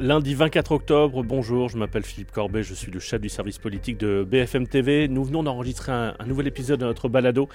Lundi 0.00 0.36
24 0.36 0.70
octobre, 0.70 1.24
bonjour, 1.24 1.68
je 1.68 1.76
m'appelle 1.76 2.04
Philippe 2.04 2.30
Corbet, 2.30 2.62
je 2.62 2.72
suis 2.72 2.92
le 2.92 3.00
chef 3.00 3.20
du 3.20 3.28
service 3.28 3.58
politique 3.58 3.98
de 3.98 4.22
BFM 4.22 4.68
TV. 4.68 5.08
Nous 5.08 5.24
venons 5.24 5.42
d'enregistrer 5.42 5.90
un, 5.90 6.14
nouvel 6.24 6.46
épisode 6.46 6.78
de 6.78 6.84
notre 6.84 7.08
balado 7.08 7.48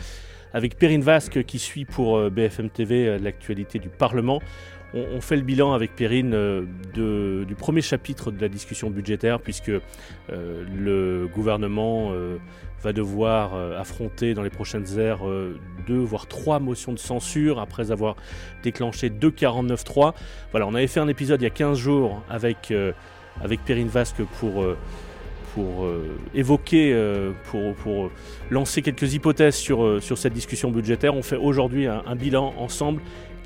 avec 0.53 0.77
Perrine 0.77 1.03
Vasque 1.03 1.45
qui 1.45 1.57
suit 1.57 1.85
pour 1.85 2.17
euh, 2.17 2.29
BFM 2.29 2.69
TV 2.69 3.07
euh, 3.07 3.17
l'actualité 3.17 3.79
du 3.79 3.87
Parlement. 3.87 4.41
On, 4.93 5.21
fait 5.21 5.35
le 5.35 5.41
bilan 5.41 5.73
avec 5.73 5.95
Perrine 5.95 6.33
euh, 6.35 7.45
du 7.45 7.55
premier 7.55 7.81
chapitre 7.81 8.31
de 8.31 8.39
la 8.39 8.47
discussion 8.47 8.89
budgétaire 8.89 9.39
puisque 9.39 9.71
le 10.29 11.27
gouvernement 11.33 12.11
va 12.81 12.93
devoir 12.93 13.55
affronter 13.79 14.33
dans 14.33 14.43
les 14.43 14.49
prochaines 14.49 14.99
heures 14.99 15.21
deux 15.87 15.97
voire 15.97 16.27
trois 16.27 16.59
motions 16.59 16.91
de 16.91 16.99
censure 16.99 17.59
après 17.59 17.91
avoir 17.91 18.15
déclenché 18.61 19.09
deux 19.09 19.31
49.3. 19.31 20.13
Voilà, 20.51 20.67
on 20.67 20.75
avait 20.75 20.87
fait 20.87 20.99
un 20.99 21.07
épisode 21.07 21.41
il 21.41 21.45
y 21.45 21.47
a 21.47 21.51
15 21.51 21.77
jours 21.77 22.21
avec, 22.29 22.73
avec 23.41 23.63
Perrine 23.63 23.87
Vasque 23.87 24.21
pour 24.35 24.63
euh, 25.59 26.17
évoquer, 26.33 26.93
euh, 26.93 27.31
pour, 27.51 28.09
lancer 28.49 28.81
quelques 28.81 29.13
hypothèses 29.13 29.63
euh, 29.69 29.99
sur 29.99 30.17
cette 30.17 30.33
discussion 30.33 30.71
budgétaire. 30.71 31.13
On 31.15 31.21
fait 31.21 31.35
aujourd'hui 31.35 31.85
un, 31.85 32.15
bilan 32.15 32.53
ensemble. 32.57 33.01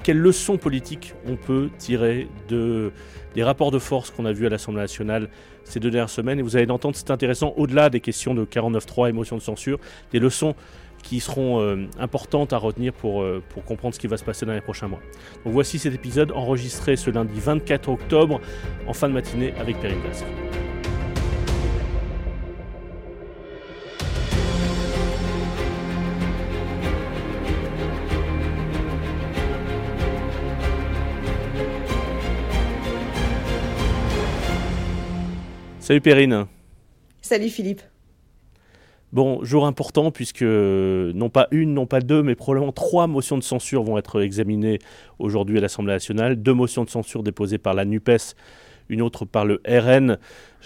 Quelles 0.07 0.19
leçons 0.19 0.55
politiques 0.55 1.15
on 1.27 1.35
peut 1.35 1.69
tirer 1.77 2.29
de, 2.47 2.93
des 3.35 3.43
rapports 3.43 3.71
de 3.71 3.77
force 3.77 4.09
qu'on 4.09 4.23
a 4.23 4.31
vus 4.31 4.45
à 4.45 4.49
l'Assemblée 4.49 4.79
nationale 4.79 5.27
ces 5.65 5.81
deux 5.81 5.91
dernières 5.91 6.09
semaines 6.09 6.39
Et 6.39 6.41
vous 6.41 6.55
allez 6.55 6.71
entendre, 6.71 6.95
c'est 6.95 7.11
intéressant, 7.11 7.53
au-delà 7.57 7.89
des 7.89 7.99
questions 7.99 8.33
de 8.33 8.45
49.3, 8.45 9.09
émotion 9.09 9.35
de 9.35 9.41
censure, 9.41 9.81
des 10.13 10.19
leçons 10.19 10.55
qui 11.03 11.19
seront 11.19 11.77
importantes 11.99 12.53
à 12.53 12.57
retenir 12.57 12.93
pour, 12.93 13.21
pour 13.49 13.65
comprendre 13.65 13.95
ce 13.95 13.99
qui 13.99 14.07
va 14.07 14.15
se 14.15 14.23
passer 14.23 14.45
dans 14.45 14.53
les 14.53 14.61
prochains 14.61 14.87
mois. 14.87 15.01
Donc 15.43 15.51
voici 15.51 15.77
cet 15.77 15.93
épisode 15.93 16.31
enregistré 16.31 16.95
ce 16.95 17.09
lundi 17.09 17.41
24 17.41 17.89
octobre 17.89 18.39
en 18.87 18.93
fin 18.93 19.09
de 19.09 19.13
matinée 19.13 19.53
avec 19.59 19.77
Perrine 19.81 19.99
Basque. 20.07 20.23
Salut 35.87 36.01
Perrine. 36.01 36.47
Salut 37.21 37.47
Philippe. 37.47 37.81
Bon, 39.13 39.41
jour 39.45 39.65
important 39.65 40.11
puisque 40.11 40.41
non 40.41 41.29
pas 41.29 41.47
une, 41.51 41.73
non 41.73 41.85
pas 41.85 42.01
deux, 42.01 42.23
mais 42.23 42.35
probablement 42.35 42.73
trois 42.73 43.07
motions 43.07 43.37
de 43.37 43.41
censure 43.41 43.83
vont 43.83 43.97
être 43.97 44.21
examinées 44.21 44.79
aujourd'hui 45.17 45.59
à 45.59 45.61
l'Assemblée 45.61 45.93
nationale. 45.93 46.35
Deux 46.35 46.53
motions 46.53 46.83
de 46.83 46.89
censure 46.89 47.23
déposées 47.23 47.57
par 47.57 47.73
la 47.73 47.85
NUPES 47.85 48.35
une 48.89 49.01
autre 49.01 49.25
par 49.25 49.45
le 49.45 49.61
RN. 49.67 50.17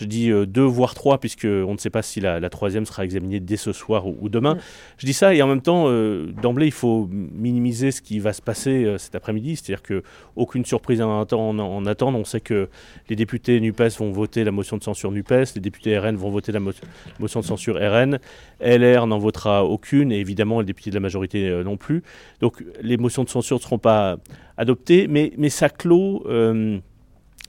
Je 0.01 0.07
dis 0.07 0.31
euh, 0.31 0.47
deux 0.47 0.63
voire 0.63 0.95
trois 0.95 1.19
puisque 1.19 1.45
on 1.45 1.73
ne 1.73 1.77
sait 1.77 1.91
pas 1.91 2.01
si 2.01 2.19
la, 2.19 2.49
troisième 2.49 2.87
sera 2.87 3.05
examinée 3.05 3.39
dès 3.39 3.55
ce 3.55 3.71
soir 3.71 4.07
ou, 4.07 4.29
demain. 4.29 4.57
Je 4.97 5.05
dis 5.05 5.13
ça 5.13 5.35
et 5.35 5.43
en 5.43 5.47
même 5.47 5.61
temps 5.61 5.85
euh, 5.87 6.31
d'emblée 6.41 6.65
il 6.65 6.71
faut 6.71 7.07
minimiser 7.11 7.91
ce 7.91 8.01
qui 8.01 8.17
va 8.17 8.33
se 8.33 8.41
passer 8.41 8.83
euh, 8.83 8.97
cet 8.97 9.13
après-midi, 9.13 9.55
c'est-à-dire 9.55 9.83
que 9.83 10.01
aucune 10.35 10.65
surprise 10.65 11.03
en, 11.03 11.21
en, 11.21 11.85
attendre. 11.85 12.17
On 12.17 12.25
sait 12.25 12.41
que 12.41 12.67
les 13.09 13.15
députés 13.15 13.59
Nupes 13.59 13.79
vont 13.99 14.11
voter 14.11 14.43
la 14.43 14.49
motion 14.49 14.75
de 14.75 14.83
censure 14.83 15.11
Nupes, 15.11 15.29
les 15.29 15.61
députés 15.61 15.99
RN 15.99 16.15
vont 16.15 16.31
voter 16.31 16.51
la 16.51 16.59
motion 16.59 17.39
de 17.39 17.45
censure 17.45 17.75
RN, 17.75 18.17
LR 18.59 19.05
n'en 19.05 19.19
votera 19.19 19.65
aucune 19.65 20.11
et 20.11 20.19
évidemment 20.19 20.61
les 20.61 20.65
députés 20.65 20.89
de 20.89 20.95
la 20.95 21.01
majorité 21.01 21.61
non 21.63 21.77
plus. 21.77 22.01
Donc 22.39 22.63
les 22.81 22.97
motions 22.97 23.23
de 23.23 23.29
censure 23.29 23.57
ne 23.57 23.61
seront 23.61 23.77
pas 23.77 24.17
adoptées, 24.57 25.07
mais, 25.07 25.31
mais 25.37 25.49
ça 25.49 25.69
clôt 25.69 26.25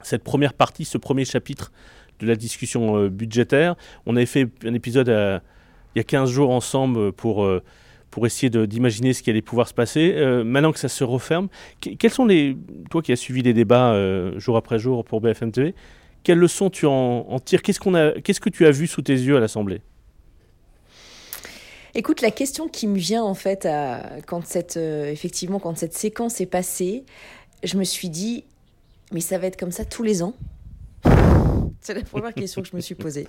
cette 0.02 0.24
première 0.24 0.52
partie, 0.52 0.84
ce 0.84 0.98
premier 0.98 1.24
chapitre 1.24 1.72
de 2.20 2.26
la 2.26 2.36
discussion 2.36 2.96
euh, 2.96 3.08
budgétaire. 3.08 3.76
On 4.06 4.16
avait 4.16 4.26
fait 4.26 4.48
un 4.64 4.74
épisode 4.74 5.08
euh, 5.08 5.38
il 5.94 5.98
y 5.98 6.00
a 6.00 6.04
15 6.04 6.30
jours 6.30 6.50
ensemble 6.50 7.12
pour, 7.12 7.44
euh, 7.44 7.62
pour 8.10 8.26
essayer 8.26 8.48
d'imaginer 8.48 9.12
ce 9.12 9.22
qui 9.22 9.30
allait 9.30 9.42
pouvoir 9.42 9.68
se 9.68 9.74
passer. 9.74 10.14
maintenant 10.44 10.72
que 10.72 10.78
ça 10.78 10.88
se 10.88 11.04
referme, 11.04 11.48
quels 11.80 12.10
sont 12.10 12.24
les. 12.24 12.56
Toi 12.90 13.02
qui 13.02 13.12
as 13.12 13.16
suivi 13.16 13.42
les 13.42 13.52
débats 13.52 13.94
jour 14.38 14.56
après 14.56 14.78
jour 14.78 15.04
pour 15.04 15.20
BFM 15.20 15.52
TV, 15.52 15.74
quelles 16.22 16.38
leçons 16.38 16.70
tu 16.70 16.86
en, 16.86 17.38
tires? 17.40 17.60
Qu'est-ce 17.60 18.40
que 18.40 18.48
tu 18.48 18.64
as 18.64 18.70
vu 18.70 18.86
sous 18.86 19.02
tes 19.02 19.12
yeux 19.12 19.36
à 19.36 19.40
l'Assemblée? 19.40 19.82
Écoute, 21.94 22.22
la 22.22 22.30
question 22.30 22.68
qui 22.68 22.86
me 22.86 22.96
vient 22.96 23.22
en 23.22 23.34
fait 23.34 23.66
à, 23.66 24.16
quand 24.26 24.46
cette, 24.46 24.78
effectivement, 24.78 25.58
quand 25.58 25.76
cette 25.76 25.94
séquence 25.94 26.40
est 26.40 26.46
passée, 26.46 27.04
je 27.62 27.76
me 27.76 27.84
suis 27.84 28.08
dit, 28.08 28.44
mais 29.12 29.20
ça 29.20 29.36
va 29.36 29.46
être 29.46 29.58
comme 29.58 29.72
ça 29.72 29.84
tous 29.84 30.02
les 30.02 30.22
ans 30.22 30.34
c'est 31.82 31.94
la 31.94 32.02
première 32.02 32.32
question 32.32 32.62
que 32.62 32.68
je 32.68 32.76
me 32.76 32.80
suis 32.80 32.94
posée. 32.94 33.26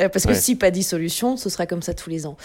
Euh, 0.00 0.08
parce 0.08 0.26
que 0.26 0.34
si 0.34 0.54
pas 0.54 0.70
dissolution, 0.70 1.36
ce 1.36 1.48
sera 1.48 1.66
comme 1.66 1.82
ça 1.82 1.94
tous 1.94 2.10
les 2.10 2.26
ans. 2.26 2.36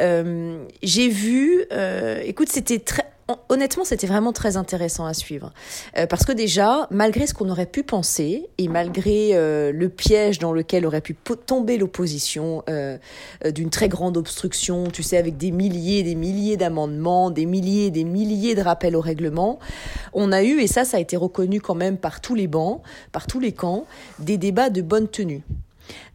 Euh, 0.00 0.64
j'ai 0.82 1.08
vu, 1.08 1.64
euh, 1.72 2.20
écoute, 2.24 2.48
c'était 2.48 2.78
très, 2.78 3.07
honnêtement, 3.48 3.84
c'était 3.84 4.06
vraiment 4.06 4.32
très 4.32 4.56
intéressant 4.56 5.04
à 5.04 5.14
suivre. 5.14 5.52
Euh, 5.96 6.06
parce 6.06 6.24
que 6.24 6.32
déjà, 6.32 6.86
malgré 6.90 7.26
ce 7.26 7.34
qu'on 7.34 7.48
aurait 7.50 7.66
pu 7.66 7.82
penser, 7.82 8.48
et 8.58 8.68
malgré 8.68 9.30
euh, 9.32 9.72
le 9.72 9.88
piège 9.88 10.38
dans 10.38 10.52
lequel 10.52 10.86
aurait 10.86 11.00
pu 11.00 11.14
tomber 11.14 11.78
l'opposition 11.78 12.62
euh, 12.68 12.96
d'une 13.44 13.70
très 13.70 13.88
grande 13.88 14.16
obstruction, 14.16 14.84
tu 14.90 15.02
sais, 15.02 15.16
avec 15.16 15.36
des 15.36 15.50
milliers 15.50 15.98
et 15.98 16.02
des 16.02 16.14
milliers 16.14 16.56
d'amendements, 16.56 17.30
des 17.30 17.46
milliers 17.46 17.86
et 17.86 17.90
des 17.90 18.04
milliers 18.04 18.54
de 18.54 18.62
rappels 18.62 18.96
au 18.96 19.00
règlement, 19.00 19.58
on 20.12 20.32
a 20.32 20.42
eu, 20.42 20.60
et 20.60 20.66
ça, 20.66 20.84
ça 20.84 20.96
a 20.96 21.00
été 21.00 21.16
reconnu 21.16 21.60
quand 21.60 21.74
même 21.74 21.98
par 21.98 22.20
tous 22.20 22.34
les 22.34 22.46
bancs, 22.46 22.82
par 23.12 23.26
tous 23.26 23.40
les 23.40 23.52
camps, 23.52 23.84
des 24.18 24.38
débats 24.38 24.70
de 24.70 24.82
bonne 24.82 25.08
tenue. 25.08 25.42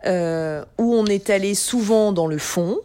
où 0.06 0.94
on 0.94 1.06
est 1.06 1.30
allé 1.30 1.56
souvent 1.56 2.12
dans 2.12 2.28
le 2.28 2.38
fond, 2.38 2.80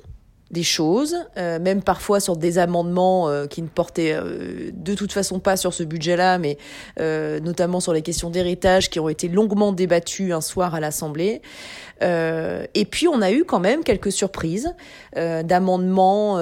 des 0.51 0.63
choses, 0.63 1.17
euh, 1.37 1.59
même 1.59 1.83
parfois 1.83 2.21
sur 2.21 2.37
des 2.37 2.59
amendements 2.59 3.29
euh, 3.29 3.47
qui 3.47 3.61
ne 3.61 3.69
portaient 3.69 4.15
euh, 4.15 4.71
de 4.73 4.95
toute 4.95 5.13
façon 5.13 5.41
pas 5.41 5.59
sur 5.59 5.75
ce 5.75 5.83
budget-là, 5.83 6.39
mais 6.39 6.57
notamment 7.43 7.81
sur 7.81 7.93
les 7.93 8.03
questions 8.03 8.31
d'héritage 8.31 8.91
qui 8.91 8.99
ont 9.01 9.09
été 9.09 9.29
longuement 9.29 9.73
débattues 9.73 10.33
un 10.33 10.41
soir 10.41 10.75
à 10.75 10.81
l'Assemblée. 10.81 11.43
et 12.01 12.85
puis 12.91 13.09
on 13.09 13.21
a 13.23 13.31
eu 13.31 13.45
quand 13.45 13.61
même 13.61 13.83
quelques 13.85 14.13
surprises 14.13 14.75
d'amendements 15.15 16.39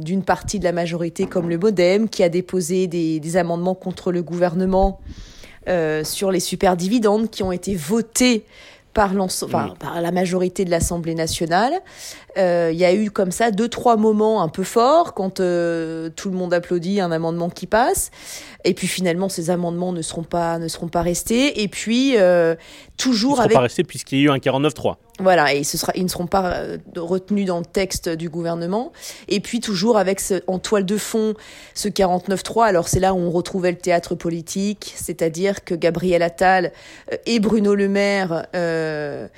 d'une 0.00 0.22
partie 0.22 0.58
de 0.58 0.64
la 0.64 0.72
majorité 0.72 1.26
comme 1.26 1.48
le 1.48 1.58
MoDem 1.58 2.08
qui 2.08 2.22
a 2.22 2.28
déposé 2.28 2.86
des, 2.86 3.20
des 3.20 3.36
amendements 3.36 3.74
contre 3.74 4.12
le 4.12 4.22
gouvernement 4.22 5.00
sur 6.02 6.30
les 6.30 6.40
super 6.40 6.76
dividendes 6.76 7.30
qui 7.30 7.42
ont 7.42 7.52
été 7.52 7.74
votés 7.74 8.44
par, 8.92 9.12
par 9.78 10.00
la 10.00 10.12
majorité 10.12 10.64
de 10.64 10.70
l'Assemblée 10.70 11.14
nationale. 11.14 11.72
Euh, 12.38 12.70
il 12.72 12.78
y 12.78 12.84
a 12.84 12.94
eu 12.94 13.10
comme 13.10 13.30
ça 13.30 13.50
deux 13.50 13.68
trois 13.68 13.96
moments 13.96 14.42
un 14.42 14.48
peu 14.48 14.62
forts 14.62 15.12
quand 15.12 15.40
euh, 15.40 16.08
tout 16.16 16.30
le 16.30 16.36
monde 16.36 16.54
applaudit 16.54 17.00
un 17.00 17.12
amendement 17.12 17.50
qui 17.50 17.66
passe 17.66 18.10
et 18.64 18.72
puis 18.72 18.86
finalement 18.86 19.28
ces 19.28 19.50
amendements 19.50 19.92
ne 19.92 20.00
seront 20.00 20.22
pas 20.22 20.58
ne 20.58 20.68
seront 20.68 20.88
pas 20.88 21.02
restés 21.02 21.62
et 21.62 21.68
puis 21.68 22.14
euh, 22.16 22.54
toujours 22.96 23.36
Ils 23.38 23.44
avec 23.44 23.52
pas 23.54 23.60
restés 23.60 23.84
puisqu'il 23.84 24.18
y 24.18 24.22
a 24.22 24.24
eu 24.24 24.30
un 24.30 24.38
49-3. 24.38 24.96
Voilà, 25.22 25.52
et 25.52 25.62
ce 25.62 25.76
sera, 25.76 25.92
ils 25.94 26.02
ne 26.02 26.08
seront 26.08 26.26
pas 26.26 26.54
euh, 26.54 26.78
retenus 26.96 27.46
dans 27.46 27.58
le 27.58 27.64
texte 27.66 28.08
du 28.08 28.30
gouvernement. 28.30 28.92
Et 29.28 29.40
puis 29.40 29.60
toujours 29.60 29.98
avec 29.98 30.20
ce, 30.20 30.42
en 30.46 30.58
toile 30.58 30.86
de 30.86 30.96
fond 30.96 31.34
ce 31.74 31.88
49-3, 31.88 32.64
alors 32.64 32.88
c'est 32.88 32.98
là 32.98 33.12
où 33.12 33.18
on 33.18 33.30
retrouvait 33.30 33.70
le 33.70 33.76
théâtre 33.76 34.14
politique, 34.14 34.94
c'est-à-dire 34.96 35.64
que 35.64 35.74
Gabriel 35.74 36.22
Attal 36.22 36.72
euh, 37.12 37.16
et 37.26 37.40
Bruno 37.40 37.74
Le 37.74 37.88
Maire 37.88 38.46
euh, 38.56 38.81
euh, 38.82 39.28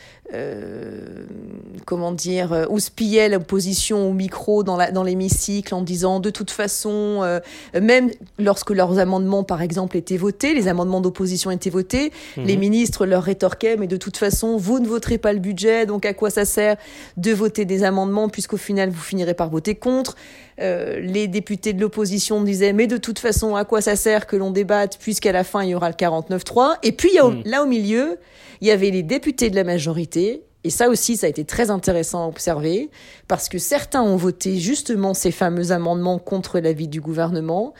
comment 1.85 2.13
dire, 2.13 2.53
euh, 2.53 2.67
houspillait 2.69 3.29
l'opposition 3.29 4.09
au 4.09 4.13
micro 4.13 4.63
dans 4.63 4.77
la, 4.77 4.91
dans 4.91 5.03
l'hémicycle 5.03 5.75
en 5.75 5.83
disant 5.83 6.21
de 6.21 6.31
toute 6.31 6.51
façon, 6.51 7.21
euh, 7.23 7.41
même 7.81 8.11
lorsque 8.39 8.71
leurs 8.71 8.99
amendements, 8.99 9.45
par 9.45 9.63
exemple, 9.63 9.97
étaient 9.97 10.17
votés, 10.17 10.55
les 10.55 10.69
amendements 10.69 11.01
d'opposition 11.01 11.51
étaient 11.51 11.71
votés, 11.71 12.13
mhm. 12.37 12.45
les 12.45 12.57
ministres 12.57 13.07
leur 13.07 13.23
rétorquaient, 13.23 13.77
mais 13.77 13.87
de 13.87 13.97
toute 13.97 14.17
façon, 14.17 14.57
vous 14.57 14.79
ne 14.79 14.87
voterez 14.87 15.19
pas 15.19 15.33
le 15.33 15.41
budget, 15.41 15.87
donc 15.87 16.07
à 16.07 16.15
quoi 16.15 16.31
ça 16.31 16.45
sert 16.45 16.77
de 17.17 17.33
voter 17.33 17.65
des 17.65 17.85
amendements 17.85 18.29
puisqu'au 18.29 18.57
final, 18.57 18.91
vous 18.91 19.03
finirez 19.03 19.35
par 19.35 19.51
voter 19.51 19.75
contre. 19.75 20.17
Euh, 20.61 21.01
les 21.01 21.27
députés 21.27 21.73
de 21.73 21.81
l'opposition 21.81 22.41
disaient 22.41 22.73
mais 22.73 22.87
de 22.87 22.97
toute 22.97 23.19
façon 23.19 23.57
à 23.57 23.65
quoi 23.65 23.81
ça 23.81 23.97
sert 23.97 24.25
que 24.29 24.37
l'on 24.37 24.53
débatte 24.53 24.99
puisqu'à 25.01 25.33
la 25.33 25.43
fin 25.43 25.65
il 25.65 25.71
y 25.71 25.75
aura 25.75 25.89
le 25.89 25.97
49-3 25.97 26.77
et 26.85 26.93
puis 26.93 27.19
hmm. 27.21 27.43
là 27.45 27.65
au 27.65 27.67
milieu 27.67 28.19
il 28.61 28.69
y 28.69 28.71
avait 28.71 28.91
les 28.91 29.03
députés 29.03 29.51
de 29.51 29.57
la 29.57 29.65
majorité 29.65 30.14
et 30.17 30.71
ça 30.71 30.89
aussi, 30.89 31.17
ça 31.17 31.27
a 31.27 31.31
été 31.31 31.45
très 31.45 31.71
intéressant 31.71 32.25
à 32.25 32.27
observer, 32.27 32.91
parce 33.29 33.49
que 33.51 33.59
certains 33.59 34.03
ont 34.03 34.17
voté 34.17 34.57
justement 34.57 35.13
ces 35.13 35.31
fameux 35.31 35.73
amendements 35.73 36.19
contre 36.19 36.59
l'avis 36.59 36.89
du 36.89 37.03
gouvernement, 37.03 37.75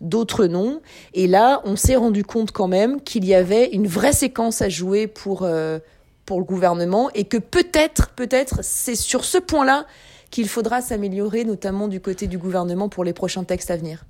d'autres 0.00 0.46
non. 0.46 0.80
Et 1.12 1.26
là, 1.26 1.60
on 1.64 1.76
s'est 1.76 1.96
rendu 1.96 2.24
compte 2.24 2.50
quand 2.50 2.68
même 2.68 3.02
qu'il 3.02 3.26
y 3.26 3.34
avait 3.34 3.66
une 3.72 3.86
vraie 3.86 4.14
séquence 4.14 4.62
à 4.62 4.70
jouer 4.70 5.06
pour, 5.06 5.42
euh, 5.42 5.78
pour 6.24 6.38
le 6.38 6.44
gouvernement, 6.44 7.10
et 7.14 7.24
que 7.24 7.36
peut-être, 7.36 8.10
peut-être, 8.10 8.60
c'est 8.62 8.96
sur 8.96 9.26
ce 9.26 9.36
point-là 9.36 9.86
qu'il 10.30 10.48
faudra 10.48 10.80
s'améliorer, 10.80 11.44
notamment 11.44 11.86
du 11.86 12.00
côté 12.00 12.26
du 12.26 12.38
gouvernement 12.38 12.88
pour 12.88 13.04
les 13.04 13.12
prochains 13.12 13.44
textes 13.44 13.70
à 13.70 13.76
venir. 13.76 14.06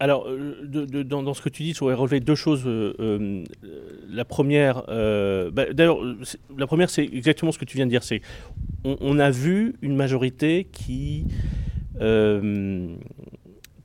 Alors, 0.00 0.26
dans, 0.64 1.34
ce 1.34 1.42
que 1.42 1.50
tu 1.50 1.62
dis, 1.62 1.74
je 1.74 1.80
voudrais 1.80 1.94
relever 1.94 2.20
deux 2.20 2.34
choses. 2.34 2.66
la 4.08 4.24
première, 4.24 4.84
bah, 4.86 5.72
d'ailleurs, 5.72 5.98
la 6.56 6.66
première, 6.66 6.90
c'est 6.90 7.04
exactement 7.04 7.52
ce 7.52 7.58
que 7.58 7.66
tu 7.66 7.76
viens 7.76 7.86
de 7.86 7.90
dire. 7.90 8.02
C'est, 8.02 8.22
on, 8.84 9.18
a 9.18 9.30
vu 9.30 9.76
une 9.82 9.96
majorité 9.96 10.66
qui 10.72 11.26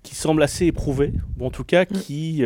qui 0.04 0.16
semble 0.16 0.42
assez 0.44 0.68
éprouvée, 0.68 1.12
ou 1.40 1.46
en 1.46 1.52
tout 1.52 1.66
cas 1.66 1.84
mm. 1.84 1.88
qui 1.88 2.44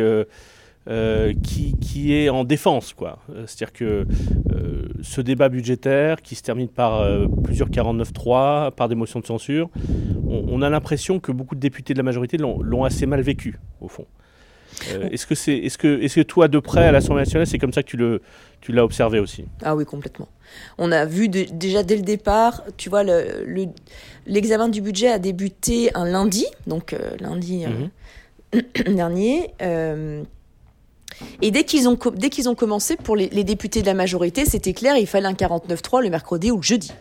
euh, 0.88 1.34
qui, 1.42 1.76
qui, 1.78 2.14
est 2.14 2.30
en 2.30 2.42
défense. 2.42 2.94
quoi. 2.94 3.18
Euh, 3.28 3.44
c'est-à-dire 3.46 3.72
que 3.74 4.06
euh, 4.54 4.88
ce 5.02 5.20
débat 5.20 5.50
budgétaire 5.50 6.22
qui 6.22 6.34
se 6.34 6.42
termine 6.42 6.68
par 6.68 7.06
plusieurs 7.44 7.68
49-3, 7.68 8.72
par 8.72 8.88
des 8.88 8.94
motions 8.94 9.20
de 9.20 9.26
censure, 9.26 9.68
on, 10.30 10.62
a 10.62 10.70
l'impression 10.70 11.20
que 11.20 11.32
beaucoup 11.32 11.54
de 11.54 11.60
députés 11.60 11.94
de 11.94 11.98
la 11.98 12.02
majorité 12.02 12.36
l'ont 12.38 12.84
assez 12.84 13.06
mal 13.06 13.20
vécu, 13.20 13.58
au 13.80 13.88
fond. 13.88 14.06
est-ce 15.10 15.26
que 15.26 15.34
c'est, 15.34 15.56
est-ce 15.56 15.76
que, 15.76 16.00
est-ce 16.00 16.16
que 16.16 16.20
toi, 16.20 16.48
de 16.48 16.58
près 16.58 16.86
à 16.86 16.92
l'Assemblée 16.92 17.22
nationale, 17.22 17.46
c'est 17.46 17.58
comme 17.58 17.72
ça 17.72 17.82
que 17.82 17.88
tu 17.88 17.96
le, 17.96 18.22
tu 18.60 18.72
l'as 18.72 18.84
observé 18.84 19.18
aussi? 19.18 19.44
Ah 19.62 19.74
oui, 19.74 19.84
complètement. 19.84 20.28
On 20.78 20.92
a 20.92 21.04
vu 21.04 21.28
déjà 21.28 21.82
dès 21.82 21.96
le 21.96 22.02
départ, 22.02 22.62
tu 22.76 22.88
vois, 22.88 23.02
le, 23.02 23.66
l'examen 24.26 24.68
du 24.68 24.80
budget 24.80 25.08
a 25.08 25.18
débuté 25.18 25.90
un 25.94 26.04
lundi, 26.04 26.46
donc 26.66 26.96
lundi 27.20 27.64
mhm. 27.66 28.94
dernier. 28.94 29.52
Et 31.42 31.50
dès 31.50 31.64
qu'ils 31.64 31.88
ont, 31.88 31.98
dès 32.14 32.30
qu'ils 32.30 32.48
ont 32.48 32.54
commencé, 32.54 32.96
pour 32.96 33.16
les, 33.16 33.28
députés 33.44 33.82
de 33.82 33.86
la 33.86 33.94
majorité, 33.94 34.44
c'était 34.44 34.72
clair, 34.72 34.96
il 34.96 35.06
fallait 35.06 35.26
un 35.26 35.32
49-3 35.32 36.02
le 36.02 36.10
mercredi 36.10 36.50
ou 36.50 36.56
le 36.56 36.62
jeudi. 36.62 36.92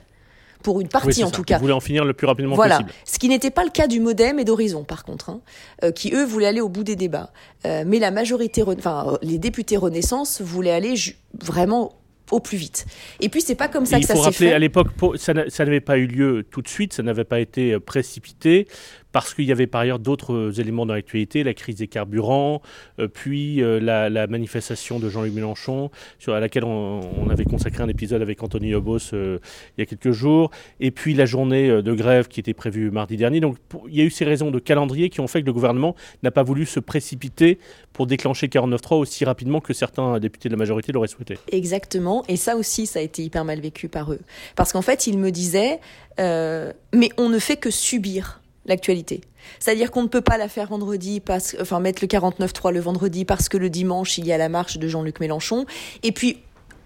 Pour 0.63 0.81
une 0.81 0.89
partie 0.89 1.23
en 1.23 1.31
tout 1.31 1.43
cas. 1.43 1.57
Ils 1.57 1.61
voulaient 1.61 1.73
en 1.73 1.79
finir 1.79 2.03
le 2.03 2.13
plus 2.13 2.27
rapidement 2.27 2.55
voilà. 2.55 2.77
possible. 2.77 2.93
Ce 3.05 3.17
qui 3.17 3.29
n'était 3.29 3.51
pas 3.51 3.63
le 3.63 3.69
cas 3.69 3.87
du 3.87 3.99
Modem 3.99 4.39
et 4.39 4.43
d'Horizon 4.43 4.83
par 4.83 5.03
contre, 5.05 5.29
hein, 5.29 5.41
euh, 5.83 5.91
qui 5.91 6.13
eux 6.13 6.25
voulaient 6.25 6.47
aller 6.47 6.61
au 6.61 6.69
bout 6.69 6.83
des 6.83 6.95
débats. 6.95 7.31
Euh, 7.65 7.83
mais 7.87 7.99
la 7.99 8.11
majorité, 8.11 8.63
enfin 8.63 9.17
les 9.21 9.37
députés 9.37 9.77
Renaissance 9.77 10.41
voulaient 10.41 10.71
aller 10.71 10.95
vraiment 11.41 11.93
au 12.31 12.39
plus 12.39 12.57
vite. 12.57 12.85
Et 13.21 13.29
puis 13.29 13.41
c'est 13.41 13.55
pas 13.55 13.67
comme 13.67 13.85
ça 13.85 13.99
que 13.99 14.05
ça 14.05 14.15
s'est 14.15 14.19
fait. 14.19 14.19
Il 14.19 14.21
faut 14.21 14.29
rappeler 14.31 14.51
à 14.53 14.59
l'époque, 14.59 14.89
ça 15.17 15.33
n'avait 15.33 15.79
pas 15.79 15.97
eu 15.97 16.07
lieu 16.07 16.45
tout 16.49 16.61
de 16.61 16.67
suite, 16.67 16.93
ça 16.93 17.03
n'avait 17.03 17.23
pas 17.23 17.39
été 17.39 17.73
euh, 17.73 17.79
précipité 17.79 18.67
parce 19.11 19.33
qu'il 19.33 19.45
y 19.45 19.51
avait 19.51 19.67
par 19.67 19.81
ailleurs 19.81 19.99
d'autres 19.99 20.33
euh, 20.33 20.51
éléments 20.51 20.85
dans 20.85 20.93
l'actualité, 20.93 21.43
la 21.43 21.53
crise 21.53 21.75
des 21.75 21.87
carburants, 21.87 22.61
euh, 22.99 23.07
puis 23.07 23.61
la, 23.61 24.27
manifestation 24.27 24.99
de 24.99 25.09
Jean-Luc 25.09 25.33
Mélenchon, 25.33 25.89
sur, 26.19 26.33
à 26.33 26.39
laquelle 26.39 26.63
on, 26.63 27.29
avait 27.29 27.45
consacré 27.45 27.83
un 27.83 27.87
épisode 27.87 28.21
avec 28.21 28.41
Anthony 28.43 28.73
Obos 28.73 29.11
il 29.13 29.39
y 29.77 29.81
a 29.81 29.85
quelques 29.85 30.11
jours, 30.11 30.51
et 30.79 30.91
puis 30.91 31.13
la 31.13 31.25
journée 31.25 31.81
de 31.81 31.93
grève 31.93 32.27
qui 32.27 32.39
était 32.39 32.53
prévue 32.53 32.91
mardi 32.91 33.17
dernier. 33.17 33.39
Donc 33.39 33.57
il 33.87 33.95
y 33.95 34.01
a 34.01 34.03
eu 34.03 34.09
ces 34.09 34.25
raisons 34.25 34.51
de 34.51 34.59
calendrier 34.59 35.09
qui 35.09 35.19
ont 35.19 35.27
fait 35.27 35.41
que 35.41 35.45
le 35.45 35.53
gouvernement 35.53 35.95
n'a 36.23 36.31
pas 36.31 36.43
voulu 36.43 36.65
se 36.65 36.79
précipiter 36.79 37.59
pour 37.93 38.07
déclencher 38.07 38.47
49.3 38.47 38.95
aussi 38.95 39.25
rapidement 39.25 39.61
que 39.61 39.73
certains 39.73 40.19
députés 40.19 40.49
de 40.49 40.53
la 40.53 40.57
majorité 40.57 40.91
l'auraient 40.91 41.07
souhaité. 41.07 41.37
Exactement. 41.51 42.23
Et 42.27 42.37
ça 42.37 42.55
aussi, 42.55 42.85
ça 42.85 42.99
a 42.99 43.01
été 43.01 43.23
hyper 43.23 43.45
mal 43.45 43.59
vécu 43.59 43.87
par 43.87 44.11
eux. 44.11 44.19
Parce 44.55 44.71
qu'en 44.71 44.81
fait, 44.81 45.07
ils 45.07 45.17
me 45.17 45.31
disaient, 45.31 45.79
euh, 46.19 46.73
mais 46.93 47.09
on 47.17 47.29
ne 47.29 47.39
fait 47.39 47.57
que 47.57 47.71
subir 47.71 48.38
l'actualité. 48.69 49.21
C'est-à-dire 49.59 49.91
qu'on 49.91 50.03
ne 50.03 50.07
peut 50.07 50.21
pas 50.21 50.37
la 50.37 50.47
faire 50.47 50.67
vendredi, 50.67 51.19
parce, 51.19 51.57
enfin 51.59 51.79
mettre 51.79 52.01
le 52.01 52.07
49.3 52.07 52.71
le 52.71 52.79
vendredi 52.79 53.25
parce 53.25 53.49
que 53.49 53.57
le 53.57 53.69
dimanche 53.69 54.17
il 54.17 54.25
y 54.25 54.31
a 54.31 54.37
la 54.37 54.49
marche 54.49 54.77
de 54.77 54.87
Jean-Luc 54.87 55.19
Mélenchon. 55.19 55.65
Et 56.03 56.11
puis 56.11 56.37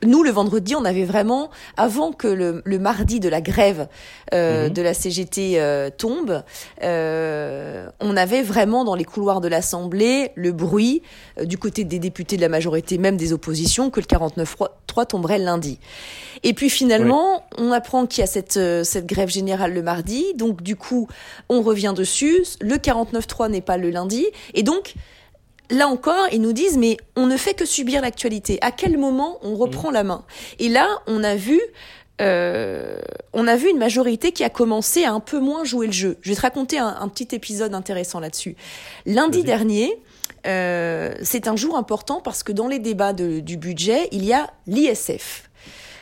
nous, 0.06 0.24
le 0.24 0.32
vendredi, 0.32 0.76
on 0.76 0.86
avait 0.86 1.06
vraiment, 1.06 1.50
avant 1.78 2.12
que 2.12 2.28
le, 2.28 2.80
mardi 2.80 3.20
de 3.20 3.30
la 3.30 3.42
grève 3.42 3.88
euh, 4.34 4.68
mhm. 4.68 4.74
de 4.74 4.82
la 4.82 4.94
CGT 4.94 5.54
euh, 5.56 5.90
tombe, 5.90 6.44
euh, 6.84 7.88
on 8.00 8.18
avait 8.18 8.42
vraiment 8.42 8.84
dans 8.84 8.96
les 8.96 9.06
couloirs 9.06 9.42
de 9.42 9.48
l'Assemblée 9.48 10.32
le 10.36 10.52
bruit 10.52 11.02
du 11.44 11.58
côté 11.58 11.84
des 11.84 12.00
députés 12.00 12.36
de 12.36 12.42
la 12.42 12.50
majorité, 12.50 12.98
même 12.98 13.18
des 13.18 13.34
oppositions, 13.34 13.90
que 13.90 14.00
le 14.00 14.06
49.3 14.06 14.68
tomberait 15.06 15.40
lundi. 15.40 15.80
Et 16.44 16.54
puis 16.54 16.70
finalement, 16.70 17.46
on 17.58 17.72
apprend 17.72 18.06
qu'il 18.06 18.22
y 18.22 18.24
a 18.24 18.28
cette, 18.28 18.60
cette 18.84 19.06
grève 19.06 19.30
générale 19.30 19.74
le 19.74 19.82
mardi, 19.82 20.26
donc 20.36 20.62
du 20.62 20.76
coup, 20.76 21.08
on 21.50 21.62
revient 21.62 21.94
dessus. 21.96 22.44
Le 22.62 22.76
49.3 22.76 23.50
n'est 23.50 23.62
pas 23.62 23.78
le 23.78 23.90
lundi, 23.90 24.26
et 24.54 24.64
donc 24.64 24.96
là 25.70 25.88
encore, 25.88 26.28
ils 26.32 26.42
nous 26.42 26.54
disent, 26.54 26.78
mais 26.78 26.98
on 27.16 27.28
ne 27.28 27.38
fait 27.38 27.54
que 27.54 27.66
subir 27.66 28.02
l'actualité. 28.02 28.58
À 28.62 28.72
quel 28.72 28.98
moment 28.98 29.40
on 29.42 29.56
reprend 29.56 29.90
mmh. 29.90 29.94
la 29.94 30.04
main? 30.04 30.26
Et 30.60 30.70
là, 30.70 30.88
on 31.08 31.24
a 31.24 31.36
vu... 31.36 31.60
Euh, 32.22 33.00
on 33.34 33.48
a 33.48 33.56
vu 33.56 33.72
une 33.72 33.80
majorité 33.80 34.32
qui 34.32 34.44
a 34.44 34.50
commencé 34.50 35.04
à 35.04 35.12
un 35.12 35.20
peu 35.20 35.40
moins 35.40 35.64
jouer 35.64 35.88
le 35.88 35.92
jeu. 35.92 36.18
Je 36.22 36.30
vais 36.30 36.36
te 36.36 36.42
raconter 36.42 36.78
un, 36.78 37.08
petit 37.08 37.36
épisode 37.36 37.74
intéressant 37.74 38.20
là-dessus. 38.20 38.56
Lundi 39.08 39.44
dernier, 39.44 40.00
euh, 40.46 41.14
c'est 41.22 41.48
un 41.48 41.56
jour 41.56 41.78
important 41.78 42.22
parce 42.22 42.44
que 42.44 42.52
dans 42.52 42.68
les 42.68 42.80
débats 42.80 43.14
du 43.14 43.58
budget, 43.58 44.08
il 44.12 44.26
y 44.26 44.34
a 44.34 44.50
l'ISF. 44.68 45.50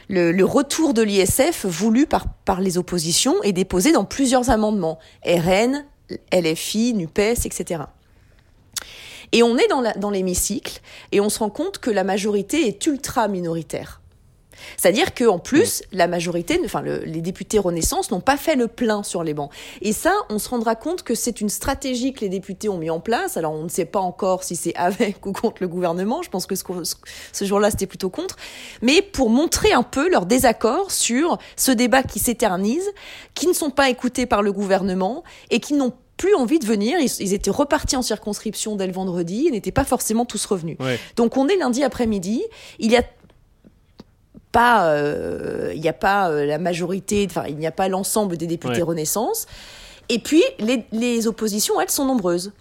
Le, 0.09 0.43
retour 0.43 0.93
de 0.93 1.01
l'ISF 1.01 1.65
voulu 1.65 2.05
par, 2.05 2.59
les 2.59 2.77
oppositions 2.77 3.41
et 3.43 3.53
déposé 3.53 3.91
dans 3.93 4.03
plusieurs 4.03 4.49
amendements. 4.49 4.99
RN, 5.25 5.85
LFI, 6.33 6.93
NUPES, 6.95 7.45
etc. 7.45 7.83
Et 9.31 9.43
on 9.43 9.57
est 9.57 9.67
dans 9.69 10.09
l'hémicycle 10.09 10.81
et 11.13 11.21
on 11.21 11.29
se 11.29 11.39
rend 11.39 11.49
compte 11.49 11.77
que 11.77 11.89
la 11.89 12.03
majorité 12.03 12.67
est 12.67 12.85
ultra 12.87 13.29
minoritaire. 13.29 14.00
C'est-à-dire 14.77 15.13
qu'en 15.13 15.39
plus, 15.39 15.83
la 15.91 16.07
majorité, 16.07 16.59
enfin 16.63 16.81
les 16.81 17.21
députés 17.21 17.59
Renaissance 17.59 18.11
n'ont 18.11 18.21
pas 18.21 18.37
fait 18.37 18.55
le 18.55 18.67
plein 18.67 19.03
sur 19.03 19.23
les 19.23 19.33
bancs. 19.33 19.51
Et 19.81 19.93
ça, 19.93 20.13
on 20.29 20.39
se 20.39 20.49
rendra 20.49 20.75
compte 20.75 21.03
que 21.03 21.15
c'est 21.15 21.41
une 21.41 21.49
stratégie 21.49 22.13
que 22.13 22.21
les 22.21 22.29
députés 22.29 22.69
ont 22.69 22.77
mis 22.77 22.89
en 22.89 22.99
place. 22.99 23.37
Alors 23.37 23.53
on 23.53 23.63
ne 23.63 23.69
sait 23.69 23.85
pas 23.85 23.99
encore 23.99 24.43
si 24.43 24.55
c'est 24.55 24.75
avec 24.75 25.25
ou 25.25 25.31
contre 25.31 25.61
le 25.61 25.67
gouvernement. 25.67 26.21
Je 26.21 26.29
pense 26.29 26.45
que 26.45 26.55
ce, 26.55 26.63
ce 27.31 27.45
jour-là, 27.45 27.71
c'était 27.71 27.87
plutôt 27.87 28.09
contre. 28.09 28.35
Mais 28.81 29.01
pour 29.01 29.29
montrer 29.29 29.73
un 29.73 29.83
peu 29.83 30.09
leur 30.09 30.25
désaccord 30.25 30.91
sur 30.91 31.37
ce 31.55 31.71
débat 31.71 32.03
qui 32.03 32.19
s'éternise, 32.19 32.89
qui 33.33 33.47
ne 33.47 33.53
sont 33.53 33.69
pas 33.69 33.89
écoutés 33.89 34.25
par 34.25 34.41
le 34.41 34.51
gouvernement 34.51 35.23
et 35.49 35.59
qui 35.59 35.73
n'ont 35.73 35.93
plus 36.21 36.35
envie 36.35 36.59
de 36.59 36.65
venir. 36.65 36.99
Ils, 36.99 37.33
étaient 37.33 37.49
repartis 37.49 37.95
en 37.95 38.03
circonscription 38.03 38.75
dès 38.75 38.85
le 38.85 38.93
vendredi 38.93 39.47
et 39.47 39.51
n'étaient 39.51 39.71
pas 39.71 39.85
forcément 39.85 40.23
tous 40.23 40.45
revenus. 40.45 40.77
Donc 41.15 41.35
on 41.35 41.47
est 41.47 41.55
lundi 41.55 41.83
après-midi. 41.83 42.43
Il 42.77 42.91
y 42.91 42.95
a 42.95 43.01
pas, 44.51 44.87
euh, 44.87 45.71
il 45.73 45.81
n'y 45.81 45.89
a 45.89 45.93
pas 45.93 46.29
euh, 46.29 46.45
la 46.45 46.57
majorité, 46.57 47.25
enfin 47.29 47.45
il 47.47 47.57
n'y 47.57 47.67
a 47.67 47.71
pas 47.71 47.87
l'ensemble 47.87 48.37
des 48.37 48.47
députés 48.47 48.81
Renaissance. 48.81 49.47
Et 50.09 50.19
puis 50.19 50.43
les, 50.59 51.27
oppositions, 51.27 51.79
elles 51.79 51.89
sont 51.89 52.05
nombreuses. 52.05 52.51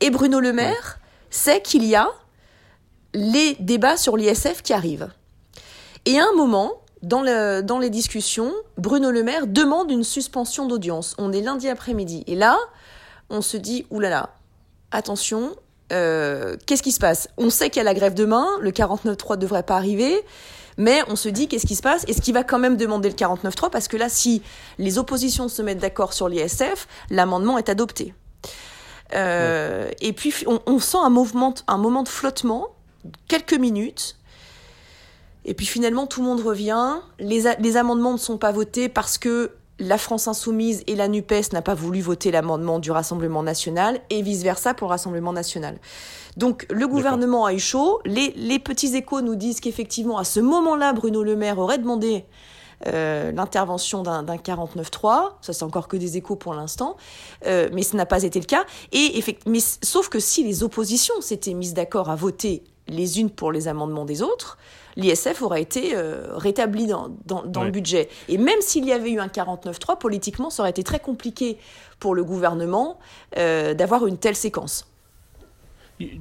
Et 0.00 0.10
Bruno 0.10 0.40
Le 0.40 0.52
Maire 0.52 0.98
sait 1.30 1.60
qu'il 1.60 1.84
y 1.84 1.94
a 1.94 2.08
les 3.12 3.56
débats 3.60 3.96
sur 3.96 4.16
l'ISF 4.16 4.62
qui 4.62 4.72
arrivent. 4.72 5.08
Et 6.06 6.18
à 6.18 6.24
un 6.24 6.36
moment, 6.36 6.72
dans, 7.02 7.22
le, 7.22 7.62
dans 7.62 7.78
les 7.78 7.90
discussions, 7.90 8.52
Bruno 8.78 9.10
Le 9.10 9.22
Maire 9.22 9.46
demande 9.46 9.90
une 9.90 10.04
suspension 10.04 10.66
d'audience. 10.66 11.14
On 11.18 11.32
est 11.32 11.40
lundi 11.40 11.68
après-midi. 11.68 12.24
Et 12.26 12.34
là, 12.34 12.56
on 13.30 13.42
se 13.42 13.56
dit, 13.56 13.86
oulala, 13.90 14.34
attention, 14.90 15.54
euh, 15.92 16.56
qu'est-ce 16.66 16.82
qui 16.82 16.92
se 16.92 17.00
passe? 17.00 17.28
On 17.36 17.50
sait 17.50 17.68
qu'il 17.68 17.78
y 17.78 17.80
a 17.80 17.84
la 17.84 17.94
grève 17.94 18.14
demain, 18.14 18.46
le 18.60 18.70
49.3 18.70 19.36
devrait 19.36 19.62
pas 19.62 19.76
arriver, 19.76 20.24
mais 20.76 21.02
on 21.08 21.16
se 21.16 21.28
dit, 21.28 21.48
qu'est-ce 21.48 21.66
qui 21.66 21.76
se 21.76 21.82
passe? 21.82 22.04
Est-ce 22.08 22.20
qu'il 22.20 22.34
va 22.34 22.44
quand 22.44 22.58
même 22.58 22.76
demander 22.76 23.08
le 23.08 23.14
49.3 23.14 23.70
Parce 23.70 23.88
que 23.88 23.96
là, 23.96 24.08
si 24.08 24.42
les 24.78 24.98
oppositions 24.98 25.48
se 25.48 25.62
mettent 25.62 25.78
d'accord 25.78 26.12
sur 26.12 26.28
l'ISF, 26.28 26.88
l'amendement 27.10 27.58
est 27.58 27.68
adopté. 27.68 28.14
Euh, 29.14 29.90
et 30.00 30.12
puis, 30.12 30.34
on, 30.46 30.78
sent 30.78 30.98
un, 31.02 31.10
mouvement, 31.10 31.54
un 31.68 31.78
moment 31.78 32.02
de 32.02 32.08
flottement, 32.08 32.68
quelques 33.28 33.54
minutes, 33.54 34.16
et 35.44 35.54
puis 35.54 35.66
finalement, 35.66 36.06
tout 36.06 36.22
le 36.22 36.26
monde 36.26 36.40
revient. 36.40 36.96
Les, 37.18 37.44
les 37.58 37.76
amendements 37.76 38.12
ne 38.12 38.18
sont 38.18 38.38
pas 38.38 38.50
votés 38.50 38.88
parce 38.88 39.18
que 39.18 39.52
la 39.78 39.98
France 39.98 40.28
insoumise 40.28 40.84
et 40.86 40.94
la 40.94 41.08
NUPES 41.08 41.52
n'a 41.52 41.62
pas 41.62 41.74
voulu 41.74 42.00
voter 42.00 42.30
l'amendement 42.30 42.78
du 42.78 42.90
Rassemblement 42.90 43.42
national 43.42 44.00
et 44.10 44.22
vice-versa 44.22 44.74
pour 44.74 44.88
le 44.88 44.92
Rassemblement 44.92 45.32
national. 45.32 45.78
Donc 46.36 46.66
le 46.70 46.86
gouvernement 46.86 47.44
a 47.44 47.52
eu 47.52 47.58
chaud. 47.58 48.00
Les, 48.04 48.58
petits 48.58 48.94
échos 48.96 49.20
nous 49.20 49.34
disent 49.34 49.60
qu'effectivement, 49.60 50.18
à 50.18 50.24
ce 50.24 50.40
moment-là, 50.40 50.92
Bruno 50.92 51.22
Le 51.22 51.36
Maire 51.36 51.58
aurait 51.58 51.78
demandé 51.78 52.24
euh, 52.86 53.32
l'intervention 53.32 54.02
d'un 54.02 54.24
49-3. 54.24 55.32
Ça, 55.40 55.52
c'est 55.52 55.62
encore 55.64 55.88
que 55.88 55.96
des 55.96 56.16
échos 56.16 56.36
pour 56.36 56.54
l'instant. 56.54 56.96
Euh, 57.46 57.68
mais 57.72 57.82
ce 57.82 57.96
n'a 57.96 58.06
pas 58.06 58.22
été 58.22 58.38
le 58.38 58.46
cas. 58.46 58.64
Et 58.92 59.22
mais, 59.46 59.60
sauf 59.60 60.08
que 60.08 60.20
si 60.20 60.44
les 60.44 60.62
oppositions 60.62 61.20
s'étaient 61.20 61.54
mises 61.54 61.74
d'accord 61.74 62.10
à 62.10 62.16
voter 62.16 62.62
les 62.88 63.20
unes 63.20 63.30
pour 63.30 63.52
les 63.52 63.68
amendements 63.68 64.04
des 64.04 64.22
autres, 64.22 64.58
l'ISF 64.96 65.42
aurait 65.42 65.62
été 65.62 65.92
euh, 65.94 66.36
rétabli 66.36 66.86
dans, 66.86 67.08
le 67.64 67.70
budget. 67.70 68.08
Et 68.28 68.38
même 68.38 68.60
s'il 68.60 68.84
y 68.84 68.92
avait 68.92 69.10
eu 69.10 69.18
un 69.18 69.26
49-3, 69.26 69.98
politiquement, 69.98 70.50
ça 70.50 70.62
aurait 70.62 70.70
été 70.70 70.82
très 70.82 71.00
compliqué 71.00 71.58
pour 71.98 72.14
le 72.14 72.24
gouvernement 72.24 72.98
euh, 73.36 73.74
d'avoir 73.74 74.06
une 74.06 74.18
telle 74.18 74.36
séquence. 74.36 74.88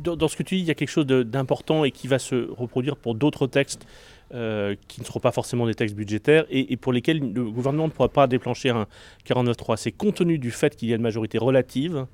Dans, 0.03 0.27
ce 0.27 0.37
que 0.37 0.43
tu 0.43 0.55
dis, 0.55 0.61
il 0.61 0.67
y 0.67 0.71
a 0.71 0.75
quelque 0.75 0.89
chose 0.89 1.07
d'important 1.07 1.83
et 1.83 1.91
qui 1.91 2.07
va 2.07 2.19
se 2.19 2.49
reproduire 2.51 2.95
pour 2.95 3.15
d'autres 3.15 3.47
textes 3.47 3.85
euh, 4.33 4.75
qui 4.87 5.01
ne 5.01 5.05
seront 5.05 5.19
pas 5.19 5.31
forcément 5.31 5.65
des 5.65 5.73
textes 5.73 5.95
budgétaires 5.95 6.45
et, 6.49 6.77
pour 6.77 6.93
lesquels 6.93 7.19
le 7.19 7.49
gouvernement 7.49 7.87
ne 7.87 7.91
pourra 7.91 8.09
pas 8.09 8.27
déclencher 8.27 8.69
un 8.69 8.87
49-3. 9.27 9.77
C'est 9.77 9.91
compte 9.91 10.15
tenu 10.15 10.37
du 10.37 10.51
fait 10.51 10.75
qu'il 10.75 10.89
y 10.89 10.93
a 10.93 10.95
une 10.95 11.01
majorité 11.01 11.39
relative 11.39 12.05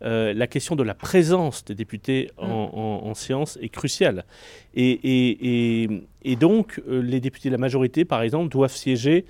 la 0.00 0.46
question 0.46 0.76
de 0.76 0.82
la 0.82 0.94
présence 0.94 1.64
des 1.64 1.74
députés 1.74 2.30
en, 2.36 3.10
mm. 3.10 3.14
séance 3.14 3.58
est 3.62 3.68
cruciale. 3.68 4.24
Et, 4.74 5.88
et 6.22 6.36
donc, 6.36 6.80
les 6.86 7.20
députés 7.20 7.48
de 7.48 7.54
la 7.54 7.58
majorité, 7.58 8.04
par 8.04 8.22
exemple, 8.22 8.48
doivent 8.50 8.74
siéger 8.74 9.24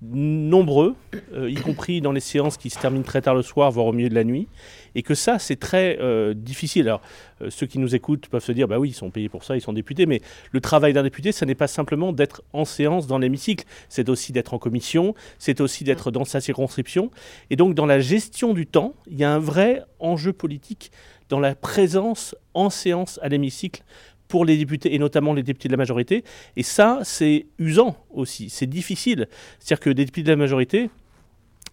nombreux, 0.00 0.94
euh, 1.34 1.50
y 1.50 1.56
compris 1.56 2.00
dans 2.00 2.12
les 2.12 2.20
séances 2.20 2.56
qui 2.56 2.70
se 2.70 2.78
terminent 2.78 3.04
très 3.04 3.20
tard 3.20 3.34
le 3.34 3.42
soir, 3.42 3.70
voire 3.72 3.86
au 3.86 3.92
milieu 3.92 4.08
de 4.08 4.14
la 4.14 4.24
nuit, 4.24 4.46
et 4.94 5.02
que 5.02 5.14
ça, 5.14 5.38
c'est 5.38 5.58
très 5.58 5.98
euh, 6.00 6.34
difficile. 6.34 6.88
Alors, 6.88 7.02
euh, 7.42 7.50
ceux 7.50 7.66
qui 7.66 7.78
nous 7.78 7.94
écoutent 7.94 8.28
peuvent 8.28 8.44
se 8.44 8.52
dire, 8.52 8.68
bah 8.68 8.78
oui, 8.78 8.90
ils 8.90 8.94
sont 8.94 9.10
payés 9.10 9.28
pour 9.28 9.42
ça, 9.42 9.56
ils 9.56 9.60
sont 9.60 9.72
députés, 9.72 10.06
mais 10.06 10.20
le 10.52 10.60
travail 10.60 10.92
d'un 10.92 11.02
député, 11.02 11.32
ce 11.32 11.44
n'est 11.44 11.56
pas 11.56 11.66
simplement 11.66 12.12
d'être 12.12 12.42
en 12.52 12.64
séance 12.64 13.06
dans 13.06 13.18
l'hémicycle, 13.18 13.64
c'est 13.88 14.08
aussi 14.08 14.32
d'être 14.32 14.54
en 14.54 14.58
commission, 14.58 15.14
c'est 15.38 15.60
aussi 15.60 15.82
d'être 15.82 16.10
dans 16.12 16.24
sa 16.24 16.40
circonscription, 16.40 17.10
et 17.50 17.56
donc 17.56 17.74
dans 17.74 17.86
la 17.86 17.98
gestion 17.98 18.54
du 18.54 18.66
temps, 18.66 18.94
il 19.10 19.18
y 19.18 19.24
a 19.24 19.32
un 19.32 19.40
vrai 19.40 19.82
enjeu 19.98 20.32
politique 20.32 20.92
dans 21.28 21.40
la 21.40 21.54
présence 21.54 22.36
en 22.54 22.70
séance 22.70 23.18
à 23.22 23.28
l'hémicycle 23.28 23.82
pour 24.28 24.44
les 24.44 24.56
députés, 24.56 24.94
et 24.94 24.98
notamment 24.98 25.34
les 25.34 25.42
députés 25.42 25.68
de 25.68 25.72
la 25.72 25.78
majorité. 25.78 26.22
Et 26.56 26.62
ça, 26.62 27.00
c'est 27.02 27.46
usant 27.58 27.96
aussi, 28.10 28.50
c'est 28.50 28.66
difficile. 28.66 29.26
C'est-à-dire 29.58 29.80
que 29.80 29.90
des 29.90 30.04
députés 30.04 30.24
de 30.24 30.30
la 30.30 30.36
majorité, 30.36 30.90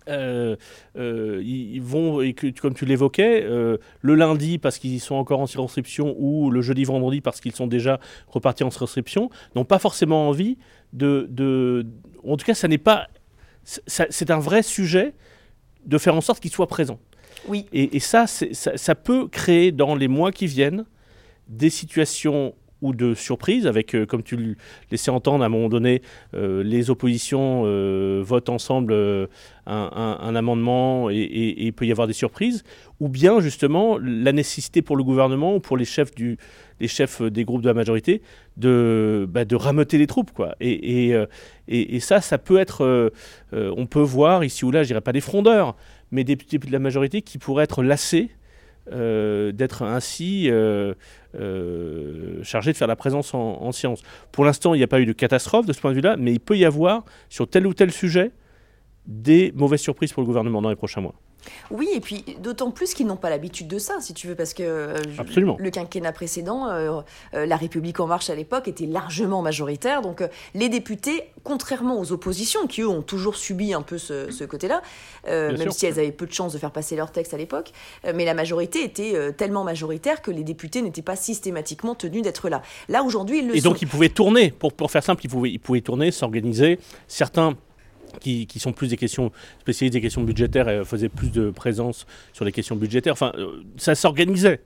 euh, 0.07 0.55
euh, 0.97 1.41
ils 1.43 1.81
vont, 1.81 2.21
et 2.21 2.33
que, 2.33 2.47
comme 2.59 2.73
tu 2.73 2.85
l'évoquais, 2.85 3.43
euh, 3.43 3.77
le 4.01 4.15
lundi 4.15 4.57
parce 4.57 4.77
qu'ils 4.77 5.01
sont 5.01 5.15
encore 5.15 5.39
en 5.39 5.47
circonscription 5.47 6.15
ou 6.17 6.51
le 6.51 6.61
jeudi, 6.61 6.83
vendredi 6.83 7.21
parce 7.21 7.41
qu'ils 7.41 7.55
sont 7.55 7.67
déjà 7.67 7.99
repartis 8.27 8.63
en 8.63 8.69
circonscription, 8.69 9.29
n'ont 9.55 9.65
pas 9.65 9.79
forcément 9.79 10.29
envie 10.29 10.57
de, 10.93 11.27
de... 11.29 11.85
En 12.23 12.37
tout 12.37 12.45
cas, 12.45 12.53
ça 12.53 12.67
n'est 12.67 12.77
pas... 12.77 13.07
C'est 13.63 14.29
un 14.29 14.39
vrai 14.39 14.61
sujet 14.61 15.13
de 15.87 15.97
faire 15.97 16.15
en 16.15 16.21
sorte 16.21 16.39
qu'ils 16.39 16.51
soient 16.51 16.67
présents. 16.67 16.99
Oui. 17.47 17.65
Et, 17.73 17.95
et 17.95 17.99
ça, 17.99 18.27
ça, 18.27 18.77
ça, 18.77 18.95
peut 18.95 19.27
créer 19.27 19.71
dans 19.71 19.95
les 19.95 20.07
mois 20.07 20.31
qui 20.31 20.45
viennent 20.45 20.85
des 21.47 21.69
situations 21.69 22.53
ou 22.81 22.93
de 22.93 23.13
surprise, 23.13 23.67
avec, 23.67 23.95
euh, 23.95 24.05
comme 24.05 24.23
tu 24.23 24.35
le 24.35 24.55
laissais 24.91 25.11
entendre 25.11 25.43
à 25.43 25.47
un 25.47 25.49
moment 25.49 25.69
donné, 25.69 26.01
euh, 26.33 26.63
les 26.63 26.89
oppositions 26.89 27.63
euh, 27.65 28.21
votent 28.23 28.49
ensemble 28.49 28.93
un, 29.65 30.35
amendement 30.35 31.09
et, 31.09 31.55
il 31.57 31.73
peut 31.73 31.85
y 31.85 31.91
avoir 31.91 32.07
des 32.07 32.13
surprises, 32.13 32.63
ou 32.99 33.09
bien 33.09 33.39
justement 33.39 33.97
la 33.97 34.31
nécessité 34.31 34.81
pour 34.81 34.95
le 34.95 35.03
gouvernement 35.03 35.55
ou 35.55 35.59
pour 35.59 35.77
les 35.77 35.85
chefs, 35.85 36.13
du, 36.13 36.37
chefs 36.85 37.21
des 37.21 37.45
groupes 37.45 37.61
de 37.61 37.67
la 37.67 37.73
majorité 37.73 38.21
de, 38.57 39.27
bah, 39.27 39.43
rameuter 39.53 39.97
les 39.97 40.07
troupes. 40.07 40.31
Quoi. 40.31 40.55
Et, 40.59 41.15
et, 41.67 41.99
ça, 41.99 42.21
ça 42.21 42.37
peut 42.37 42.59
être, 42.59 43.11
on 43.51 43.85
peut 43.87 44.01
voir 44.01 44.43
ici 44.43 44.65
ou 44.65 44.71
là, 44.71 44.83
je 44.83 44.87
dirais 44.87 45.01
pas 45.01 45.13
des 45.13 45.21
frondeurs, 45.21 45.75
mais 46.11 46.23
des 46.23 46.35
députés 46.35 46.59
de 46.59 46.71
la 46.71 46.79
majorité 46.79 47.23
qui 47.23 47.39
pourraient 47.39 47.63
être 47.63 47.81
lassés 47.81 48.29
euh, 48.91 49.51
d'être 49.51 49.81
ainsi 49.81 50.49
euh, 50.49 50.93
euh, 51.39 52.43
chargé 52.43 52.71
de 52.71 52.77
faire 52.77 52.87
la 52.87 52.95
présence 52.95 53.33
en, 53.33 53.61
en 53.61 53.71
sciences. 53.71 54.03
Pour 54.31 54.45
l'instant, 54.45 54.73
il 54.73 54.77
n'y 54.77 54.83
a 54.83 54.87
pas 54.87 54.99
eu 54.99 55.05
de 55.05 55.13
catastrophe 55.13 55.65
de 55.65 55.73
ce 55.73 55.81
point 55.81 55.91
de 55.91 55.95
vue-là, 55.95 56.17
mais 56.17 56.31
il 56.33 56.39
peut 56.39 56.57
y 56.57 56.65
avoir 56.65 57.03
sur 57.29 57.49
tel 57.49 57.65
ou 57.65 57.73
tel 57.73 57.91
sujet 57.91 58.31
des 59.07 59.51
mauvaises 59.55 59.81
surprises 59.81 60.13
pour 60.13 60.21
le 60.21 60.27
gouvernement 60.27 60.61
dans 60.61 60.69
les 60.69 60.75
prochains 60.75 61.01
mois. 61.01 61.15
Oui, 61.71 61.89
et 61.93 61.99
puis 61.99 62.23
d'autant 62.39 62.71
plus 62.71 62.93
qu'ils 62.93 63.07
n'ont 63.07 63.15
pas 63.15 63.29
l'habitude 63.29 63.67
de 63.67 63.77
ça, 63.77 63.99
si 64.01 64.13
tu 64.13 64.27
veux, 64.27 64.35
parce 64.35 64.53
que 64.53 64.63
euh, 64.63 64.97
le 65.57 65.69
quinquennat 65.69 66.11
précédent, 66.11 66.69
euh, 66.69 67.01
euh, 67.33 67.45
la 67.45 67.55
République 67.55 67.99
en 67.99 68.07
marche 68.07 68.29
à 68.29 68.35
l'époque 68.35 68.67
était 68.67 68.85
largement 68.85 69.41
majoritaire. 69.41 70.01
Donc 70.01 70.23
les 70.53 70.69
députés, 70.69 71.23
contrairement 71.43 71.99
aux 71.99 72.11
oppositions, 72.11 72.67
qui 72.67 72.81
eux 72.81 72.87
ont 72.87 73.01
toujours 73.01 73.35
subi 73.35 73.73
un 73.73 73.81
peu 73.81 73.97
ce, 73.97 74.43
côté-là, 74.45 74.81
même 75.27 75.71
si 75.71 75.85
elles 75.85 75.99
avaient 75.99 76.11
peu 76.11 76.25
de 76.25 76.33
chances 76.33 76.53
de 76.53 76.57
faire 76.57 76.71
passer 76.71 76.95
leur 76.95 77.11
texte 77.11 77.33
à 77.33 77.37
l'époque, 77.37 77.71
mais 78.13 78.25
la 78.25 78.33
majorité 78.33 78.83
était 78.83 79.33
tellement 79.33 79.63
majoritaire 79.63 80.21
que 80.21 80.31
les 80.31 80.43
députés 80.43 80.81
n'étaient 80.81 81.01
pas 81.01 81.15
systématiquement 81.15 81.95
tenus 81.95 82.21
d'être 82.21 82.49
là. 82.49 82.61
Là 82.89 83.03
aujourd'hui, 83.03 83.39
ils 83.39 83.47
le 83.47 83.55
et 83.55 83.61
donc 83.61 83.81
ils 83.81 83.87
pouvaient 83.87 84.09
tourner, 84.09 84.51
pour, 84.51 84.73
pour 84.73 84.91
faire 84.91 85.03
simple, 85.03 85.25
ils 85.25 85.29
pouvaient, 85.29 85.51
ils 85.51 85.59
pouvaient 85.59 85.81
tourner, 85.81 86.11
s'organiser. 86.11 86.79
Certains 87.07 87.55
qui, 88.19 88.59
sont 88.59 88.73
plus 88.73 88.89
des 88.89 88.97
questions 88.97 89.31
spécialisées, 89.61 89.99
des 89.99 90.01
questions 90.01 90.23
budgétaires, 90.23 90.69
et 90.69 90.83
faisaient 90.85 91.09
plus 91.09 91.31
de 91.31 91.49
présence 91.49 92.05
sur 92.33 92.45
les 92.45 92.51
questions 92.51 92.75
budgétaires. 92.75 93.13
Enfin, 93.13 93.31
euh, 93.37 93.63
ça 93.77 93.95
s'organisait. 93.95 94.61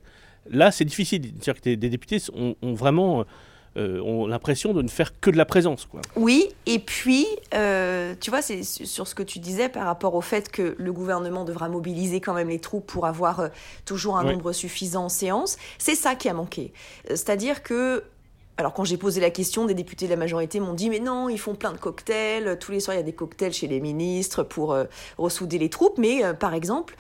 Là, 0.50 0.72
c'est 0.72 0.86
difficile. 0.86 1.32
C'est-à-dire 1.40 1.62
que 1.62 1.70
des 1.76 1.90
députés 1.90 2.18
ont, 2.34 2.74
vraiment 2.74 3.26
euh, 3.78 4.02
ont 4.02 4.26
l'impression 4.26 4.74
de 4.74 4.82
ne 4.82 4.88
faire 4.88 5.20
que 5.20 5.30
de 5.30 5.38
la 5.38 5.46
présence. 5.46 5.86
Quoi. 5.86 6.02
Oui, 6.16 6.50
et 6.66 6.80
puis, 6.80 7.28
euh, 7.54 8.16
tu 8.20 8.30
vois, 8.30 8.42
c'est 8.42 8.64
sur 8.64 9.08
ce 9.08 9.14
que 9.14 9.24
tu 9.24 9.40
disais 9.40 9.70
par 9.70 9.86
rapport 9.86 10.16
au 10.16 10.22
fait 10.22 10.50
que 10.50 10.76
le 10.78 10.94
gouvernement 10.94 11.46
devra 11.46 11.70
mobiliser 11.70 12.22
quand 12.22 12.34
même 12.34 12.50
les 12.50 12.60
troupes 12.60 12.88
pour 12.88 13.06
avoir 13.06 13.50
toujours 13.86 14.18
un 14.18 14.24
nombre 14.24 14.54
suffisant 14.54 15.06
en 15.06 15.10
séance. 15.10 15.58
C'est 15.78 15.96
ça 15.96 16.16
qui 16.16 16.30
a 16.30 16.34
manqué. 16.34 16.74
C'est-à-dire 17.10 17.62
que 17.62 18.04
alors 18.60 18.74
quand 18.74 18.84
j'ai 18.84 18.98
posé 18.98 19.22
la 19.22 19.30
question, 19.30 19.66
des 19.66 19.74
députés 19.74 20.06
de 20.06 20.12
la 20.12 20.18
majorité 20.18 20.60
m'ont 20.60 20.74
dit 20.74 20.90
mais 20.90 21.00
non, 21.00 21.30
ils 21.30 21.40
font 21.40 21.56
plein 21.56 21.72
de 21.72 21.78
cocktails, 21.78 22.58
tous 22.60 22.74
les 22.74 22.82
soirs 22.82 22.96
il 22.96 23.00
y 23.00 23.02
a 23.02 23.06
des 23.06 23.14
cocktails 23.14 23.54
chez 23.54 23.68
les 23.68 23.80
ministres 23.80 24.44
pour 24.44 24.74
euh, 24.74 24.84
ressouder 25.18 25.58
les 25.58 25.70
troupes, 25.70 25.98
mais 25.98 26.26
euh, 26.26 26.34
par 26.34 26.54
exemple, 26.54 26.98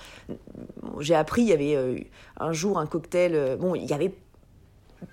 j'ai 1.02 1.16
appris, 1.16 1.42
il 1.42 1.50
y 1.50 1.52
avait 1.52 1.76
euh, 1.76 2.00
un 2.40 2.54
jour 2.54 2.80
un 2.80 2.86
cocktail, 2.86 3.58
bon, 3.60 3.76
il 3.76 3.84
y 3.84 3.94
avait 3.94 4.14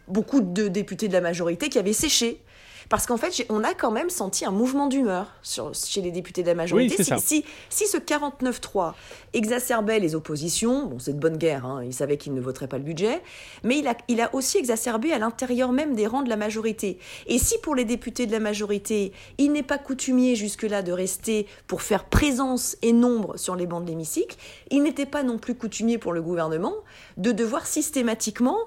beaucoup 0.07 0.41
de 0.41 0.69
députés 0.69 1.09
de 1.09 1.13
la 1.15 1.21
majorité 1.21 1.69
qui 1.69 1.81
avaient 1.81 1.93
séché 1.93 2.41
parce 2.89 3.07
qu'en 3.07 3.17
fait, 3.17 3.47
on 3.49 3.65
a 3.65 3.75
quand 3.75 3.91
même 3.91 4.11
senti 4.11 4.45
un 4.45 4.51
mouvement 4.51 4.87
d'humeur 4.87 5.33
chez 5.43 6.01
les 6.01 6.11
députés 6.11 6.43
de 6.43 6.49
la 6.49 6.55
majorité. 6.55 7.03
si, 7.19 7.45
si, 7.69 7.87
ce 7.87 7.97
49-3 7.97 8.95
exacerbait 9.33 9.99
les 9.99 10.15
oppositions, 10.15 10.87
bon, 10.87 10.99
c'est 10.99 11.13
de 11.13 11.19
bonne 11.19 11.37
guerre, 11.37 11.67
hein, 11.67 11.83
ils 11.85 11.95
savaient 11.95 12.17
qu'ils 12.17 12.35
ne 12.35 12.41
voteraient 12.41 12.69
pas 12.69 12.79
le 12.79 12.85
budget, 12.85 13.23
mais 13.65 13.79
il 13.79 13.89
a, 13.89 13.97
il 14.09 14.21
a 14.21 14.35
aussi 14.35 14.59
exacerbé 14.59 15.13
à 15.13 15.19
l'intérieur 15.19 15.73
même 15.73 15.95
des 15.95 16.07
rangs 16.07 16.23
de 16.23 16.29
la 16.29 16.37
majorité. 16.37 16.99
Et 17.27 17.39
si 17.39 17.59
pour 17.59 17.75
les 17.75 17.85
députés 17.85 18.27
de 18.27 18.33
la 18.33 18.41
majorité, 18.41 19.13
il 19.39 19.53
n'est 19.53 19.63
pas 19.63 19.79
coutumier 19.79 20.37
jusque-là 20.37 20.83
de 20.83 20.93
rester 20.93 21.47
pour 21.67 21.83
faire 21.83 22.05
présence 22.05 22.77
et 22.83 22.93
nombre 22.93 23.37
sur 23.37 23.57
les 23.57 23.67
bancs 23.67 23.83
de 23.83 23.89
l'hémicycle, 23.89 24.37
il 24.71 24.83
n'était 24.83 25.07
pas 25.07 25.23
non 25.23 25.39
plus 25.39 25.55
coutumier 25.55 25.99
pour 25.99 26.13
le 26.13 26.23
gouvernement 26.23 26.75
de 27.17 27.33
devoir 27.33 27.67
systématiquement 27.67 28.59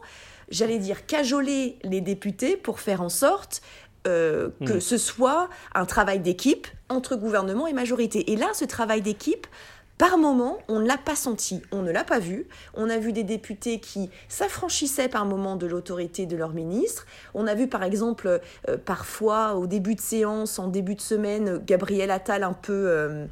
j'allais 0.50 0.80
dire, 0.80 1.06
cajoler 1.06 1.78
les 1.84 2.02
députés 2.02 2.58
pour 2.58 2.80
faire 2.80 3.02
en 3.02 3.10
sorte 3.10 3.62
euh, 4.08 4.50
que 4.66 4.74
hmm. 4.74 4.82
ce 4.82 4.98
soit 4.98 5.50
un 5.76 5.86
travail 5.86 6.20
d'équipe 6.20 6.68
entre 6.88 7.16
gouvernement 7.16 7.68
et 7.68 7.74
majorité. 7.74 8.32
Et 8.32 8.36
là, 8.36 8.48
ce 8.54 8.66
travail 8.66 9.02
d'équipe, 9.02 9.46
par 10.00 10.18
moment, 10.18 10.60
on 10.70 10.80
ne 10.80 10.88
l'a 10.88 10.98
pas 10.98 11.18
senti, 11.18 11.62
on 11.74 11.82
ne 11.82 11.92
l'a 11.92 12.06
pas 12.06 12.20
vu. 12.20 12.48
On 12.74 12.90
a 12.90 12.98
vu 12.98 13.12
des 13.12 13.26
députés 13.26 13.82
qui 13.82 14.10
s'affranchissaient 14.30 15.10
par 15.10 15.26
moment 15.26 15.58
de 15.58 15.68
l'autorité 15.68 16.26
de 16.26 16.38
leur 16.38 16.54
ministre. 16.54 17.06
On 17.34 17.46
a 17.48 17.54
vu 17.54 17.68
par 17.68 17.84
exemple 17.84 18.40
euh, 18.70 18.78
parfois 18.78 19.56
au 19.56 19.68
début 19.68 19.96
de 19.96 20.02
séance, 20.02 20.58
en 20.58 20.70
début 20.70 20.96
de 20.96 21.02
semaine, 21.02 21.62
Gabriel 21.66 22.12
Attal 22.12 22.44
un 22.44 22.54
peu, 22.54 22.72
euh, 22.88 23.26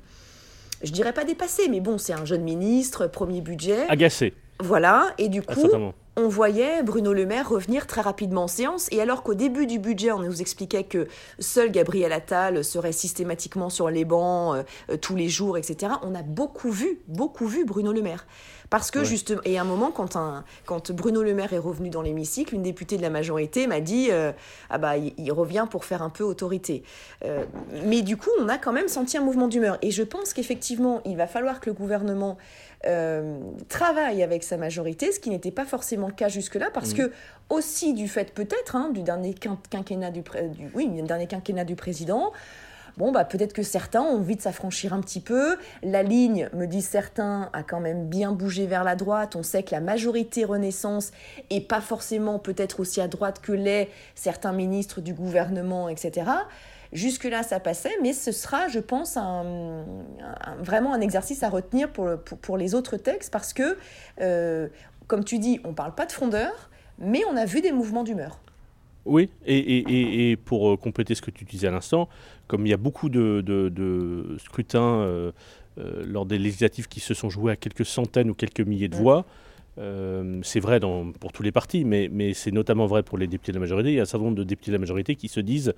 je 0.83 0.91
dirais 0.91 1.13
pas 1.13 1.23
dépassé, 1.23 1.69
mais 1.69 1.79
bon, 1.79 1.97
c'est 1.97 2.13
un 2.13 2.25
jeune 2.25 2.43
ministre, 2.43 3.07
premier 3.07 3.39
budget. 3.39 3.87
Agacé. 3.87 4.33
Voilà, 4.59 5.13
et 5.17 5.29
du 5.29 5.43
coup, 5.43 5.69
on 6.17 6.27
voyait 6.27 6.81
Bruno 6.81 7.13
Le 7.13 7.27
Maire 7.27 7.47
revenir 7.47 7.85
très 7.85 8.01
rapidement 8.01 8.45
en 8.45 8.47
séance. 8.47 8.87
Et 8.91 8.99
alors 8.99 9.21
qu'au 9.21 9.35
début 9.35 9.67
du 9.67 9.77
budget, 9.77 10.11
on 10.11 10.19
nous 10.19 10.41
expliquait 10.41 10.83
que 10.83 11.07
seul 11.37 11.71
Gabriel 11.71 12.11
Attal 12.11 12.63
serait 12.63 12.91
systématiquement 12.91 13.69
sur 13.69 13.91
les 13.91 14.03
bancs 14.03 14.57
euh, 14.57 14.63
euh, 14.89 14.97
tous 14.97 15.15
les 15.15 15.29
jours, 15.29 15.59
etc., 15.59 15.93
on 16.01 16.15
a 16.15 16.23
beaucoup 16.23 16.71
vu, 16.71 17.01
beaucoup 17.07 17.45
vu 17.45 17.65
Bruno 17.65 17.93
Le 17.93 18.01
Maire. 18.01 18.25
Parce 18.71 18.91
que 18.91 19.05
justement, 19.05 19.39
et 19.45 19.57
à 19.57 19.61
un 19.61 19.63
moment, 19.63 19.91
quand, 19.91 20.17
un, 20.17 20.43
quand 20.65 20.91
Bruno 20.91 21.23
Le 21.23 21.33
Maire 21.33 21.53
est 21.53 21.59
revenu 21.59 21.89
dans 21.89 22.01
l'hémicycle, 22.01 22.53
une 22.53 22.63
députée 22.63 22.97
de 22.97 23.01
la 23.01 23.09
majorité 23.09 23.65
m'a 23.65 23.79
dit 23.79 24.09
euh, 24.11 24.33
Ah 24.69 24.77
bah, 24.77 24.97
il, 24.97 25.31
revient 25.31 25.67
pour 25.69 25.85
faire 25.85 26.01
un 26.01 26.09
peu 26.09 26.25
autorité. 26.25 26.83
mais 27.85 28.01
du 28.01 28.17
coup, 28.17 28.29
on 28.41 28.49
a 28.49 28.57
quand 28.57 28.73
même 28.73 28.89
senti 28.89 29.17
un 29.17 29.21
mouvement 29.21 29.47
d'humeur. 29.47 29.77
Et 29.81 29.91
je 29.91 30.03
pense 30.03 30.33
qu'effectivement, 30.33 31.01
il 31.05 31.15
va 31.15 31.27
falloir 31.27 31.61
que 31.61 31.69
le 31.69 31.75
gouvernement 31.75 32.37
euh, 32.85 33.39
travaille 33.69 34.21
avec 34.21 34.43
sa 34.43 34.57
majorité, 34.57 35.11
ce 35.11 35.19
qui 35.19 35.29
n'était 35.29 35.51
pas 35.51 35.65
forcément 35.65 36.07
le 36.07 36.13
cas 36.13 36.29
jusque-là, 36.29 36.69
parce 36.73 36.91
mm. 36.91 36.97
que 36.97 37.11
aussi 37.49 37.93
du 37.93 38.07
fait 38.07 38.33
peut-être 38.33 38.75
hein, 38.75 38.91
du 38.93 39.01
dernier 39.01 39.33
quinquennat 39.33 40.11
du, 40.11 40.21
du, 40.21 40.69
oui, 40.75 40.87
dernier 41.03 41.27
quinquennat 41.27 41.63
du 41.63 41.75
président, 41.75 42.31
bon, 42.97 43.11
bah, 43.11 43.23
peut-être 43.23 43.53
que 43.53 43.63
certains 43.63 44.01
ont 44.01 44.17
envie 44.17 44.35
de 44.35 44.41
s'affranchir 44.41 44.93
un 44.93 45.01
petit 45.01 45.21
peu. 45.21 45.57
La 45.81 46.03
ligne, 46.03 46.49
me 46.53 46.65
disent 46.65 46.87
certains, 46.87 47.49
a 47.53 47.63
quand 47.63 47.79
même 47.79 48.07
bien 48.07 48.31
bougé 48.31 48.67
vers 48.67 48.83
la 48.83 48.95
droite. 48.95 49.35
On 49.35 49.43
sait 49.43 49.63
que 49.63 49.71
la 49.71 49.81
majorité 49.81 50.45
Renaissance 50.45 51.11
est 51.49 51.67
pas 51.67 51.81
forcément 51.81 52.39
peut-être 52.39 52.79
aussi 52.79 53.01
à 53.01 53.07
droite 53.07 53.39
que 53.41 53.53
les 53.53 53.89
certains 54.15 54.51
ministres 54.51 55.01
du 55.01 55.13
gouvernement, 55.13 55.89
etc. 55.89 56.25
Jusque-là, 56.93 57.43
ça 57.43 57.59
passait, 57.59 57.91
mais 58.01 58.13
ce 58.13 58.31
sera, 58.31 58.67
je 58.67 58.79
pense, 58.79 59.17
un, 59.17 59.85
vraiment 60.59 60.93
un 60.93 61.01
exercice 61.01 61.43
à 61.43 61.49
retenir 61.49 61.91
pour, 61.91 62.17
pour, 62.41 62.57
les 62.57 62.75
autres 62.75 62.97
textes 62.97 63.31
parce 63.31 63.53
que, 63.53 63.77
euh, 64.21 64.67
comme 65.07 65.23
tu 65.23 65.39
dis, 65.39 65.59
on 65.63 65.69
ne 65.69 65.73
parle 65.73 65.95
pas 65.95 66.05
de 66.05 66.11
fondeur, 66.11 66.69
mais 66.97 67.21
on 67.29 67.35
a 67.35 67.45
vu 67.45 67.61
des 67.61 67.71
mouvements 67.71 68.03
d'humeur. 68.03 68.39
Oui, 69.05 69.29
et, 69.45 70.31
et, 70.31 70.35
pour 70.35 70.69
euh, 70.69 70.77
compléter 70.77 71.15
ce 71.15 71.21
que 71.21 71.31
tu 71.31 71.45
disais 71.45 71.67
à 71.67 71.71
l'instant, 71.71 72.09
comme 72.47 72.65
il 72.65 72.69
y 72.69 72.73
a 72.73 72.77
beaucoup 72.77 73.09
de, 73.09 73.41
de, 73.41 74.37
scrutins 74.39 74.81
euh, 74.81 75.31
lors 75.77 76.25
des 76.25 76.37
législatives 76.37 76.87
qui 76.87 76.99
se 76.99 77.13
sont 77.13 77.29
joués 77.29 77.53
à 77.53 77.55
quelques 77.55 77.85
centaines 77.85 78.29
ou 78.29 78.33
quelques 78.33 78.61
milliers 78.61 78.89
de 78.89 78.95
voix, 78.95 79.25
c'est 80.41 80.59
vrai 80.59 80.79
pour 80.79 81.31
tous 81.31 81.43
les 81.43 81.51
partis, 81.51 81.85
mais, 81.85 82.09
mais 82.11 82.33
c'est 82.33 82.51
notamment 82.51 82.87
vrai 82.87 83.03
pour 83.03 83.17
les 83.17 83.27
députés 83.27 83.51
de 83.51 83.57
la 83.57 83.61
majorité. 83.61 83.89
Il 83.89 83.95
y 83.95 83.99
a 83.99 84.01
un 84.01 84.05
certain 84.05 84.25
nombre 84.25 84.37
de 84.37 84.43
députés 84.43 84.71
de 84.71 84.75
la 84.75 84.79
majorité 84.79 85.15
qui 85.15 85.27
se 85.27 85.39
disent 85.39 85.73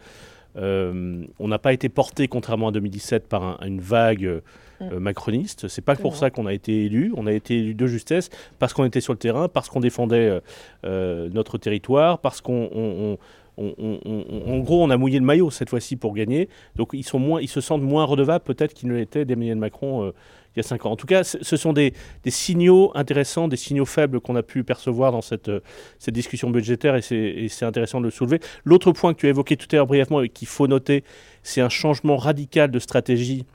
on 0.56 1.48
n'a 1.48 1.60
pas 1.60 1.74
été 1.74 1.90
porté, 1.90 2.28
contrairement 2.28 2.70
à 2.70 2.72
2017, 2.72 3.28
par 3.28 3.62
une 3.64 3.80
vague 3.80 4.42
Mm. 4.80 4.94
Euh, 4.94 5.00
macroniste. 5.00 5.68
C'est 5.68 5.84
pas 5.84 5.96
pour 5.96 6.16
ça 6.16 6.30
qu'on 6.30 6.46
a 6.46 6.54
été 6.54 6.86
élu. 6.86 7.14
On 7.16 7.28
a 7.28 7.34
été 7.34 7.58
élu 7.58 7.74
de 7.74 7.88
justesse 7.88 8.30
parce 8.60 8.74
qu'on 8.74 8.86
était 8.86 9.02
sur 9.02 9.14
le 9.14 9.20
terrain, 9.20 9.48
parce 9.48 9.70
qu'on 9.70 9.80
défendait 9.80 10.30
euh, 10.30 10.40
euh, 10.86 11.30
notre 11.34 11.58
territoire, 11.58 12.20
parce 12.20 12.42
qu'on 12.42 13.18
en 13.58 14.60
gros, 14.60 14.82
on 14.82 14.90
a 14.90 14.96
mouillé 14.96 15.20
le 15.20 15.26
maillot 15.26 15.52
cette 15.52 15.70
fois-ci 15.70 15.98
pour 15.98 16.14
gagner. 16.14 16.48
Donc, 16.78 16.92
ils, 16.94 17.04
sont 17.04 17.20
moins, 17.20 17.42
ils 17.42 17.50
se 17.50 17.60
sentent 17.60 17.82
moins 17.82 18.06
redevables 18.06 18.46
peut-être 18.46 18.74
qu'ils 18.74 18.88
ne 18.88 18.96
l'étaient 18.96 19.26
d'Emmanuel 19.26 19.58
Macron 19.58 20.14
il 20.56 20.58
y 20.58 20.62
a 20.62 20.64
cinq 20.64 20.86
ans. 20.86 20.92
En 20.92 20.96
tout 20.96 21.08
cas, 21.08 21.24
ce 21.24 21.58
sont 21.58 21.74
des, 21.74 21.94
signaux 22.28 22.92
intéressants, 22.96 23.48
des 23.48 23.58
signaux 23.58 23.86
faibles 23.86 24.20
qu'on 24.20 24.36
a 24.36 24.44
pu 24.44 24.64
percevoir 24.64 25.12
dans 25.12 25.22
cette, 25.22 25.52
cette 26.00 26.14
discussion 26.14 26.50
budgétaire 26.50 26.96
et 26.96 27.48
c'est 27.50 27.66
intéressant 27.66 28.00
de 28.00 28.06
le 28.06 28.12
soulever. 28.12 28.40
L'autre 28.66 28.92
point 28.92 29.14
que 29.14 29.20
tu 29.20 29.28
as 29.28 29.30
évoqué 29.30 29.58
tout 29.58 29.68
à 29.72 29.76
l'heure 29.76 29.88
brièvement 29.88 30.22
et 30.22 30.30
qu'il 30.30 30.48
faut 30.48 30.68
noter, 30.68 31.04
c'est 31.44 31.62
un 31.62 31.70
changement 31.70 32.18
radical 32.18 32.72
de 32.72 32.80
stratégie 32.80 33.46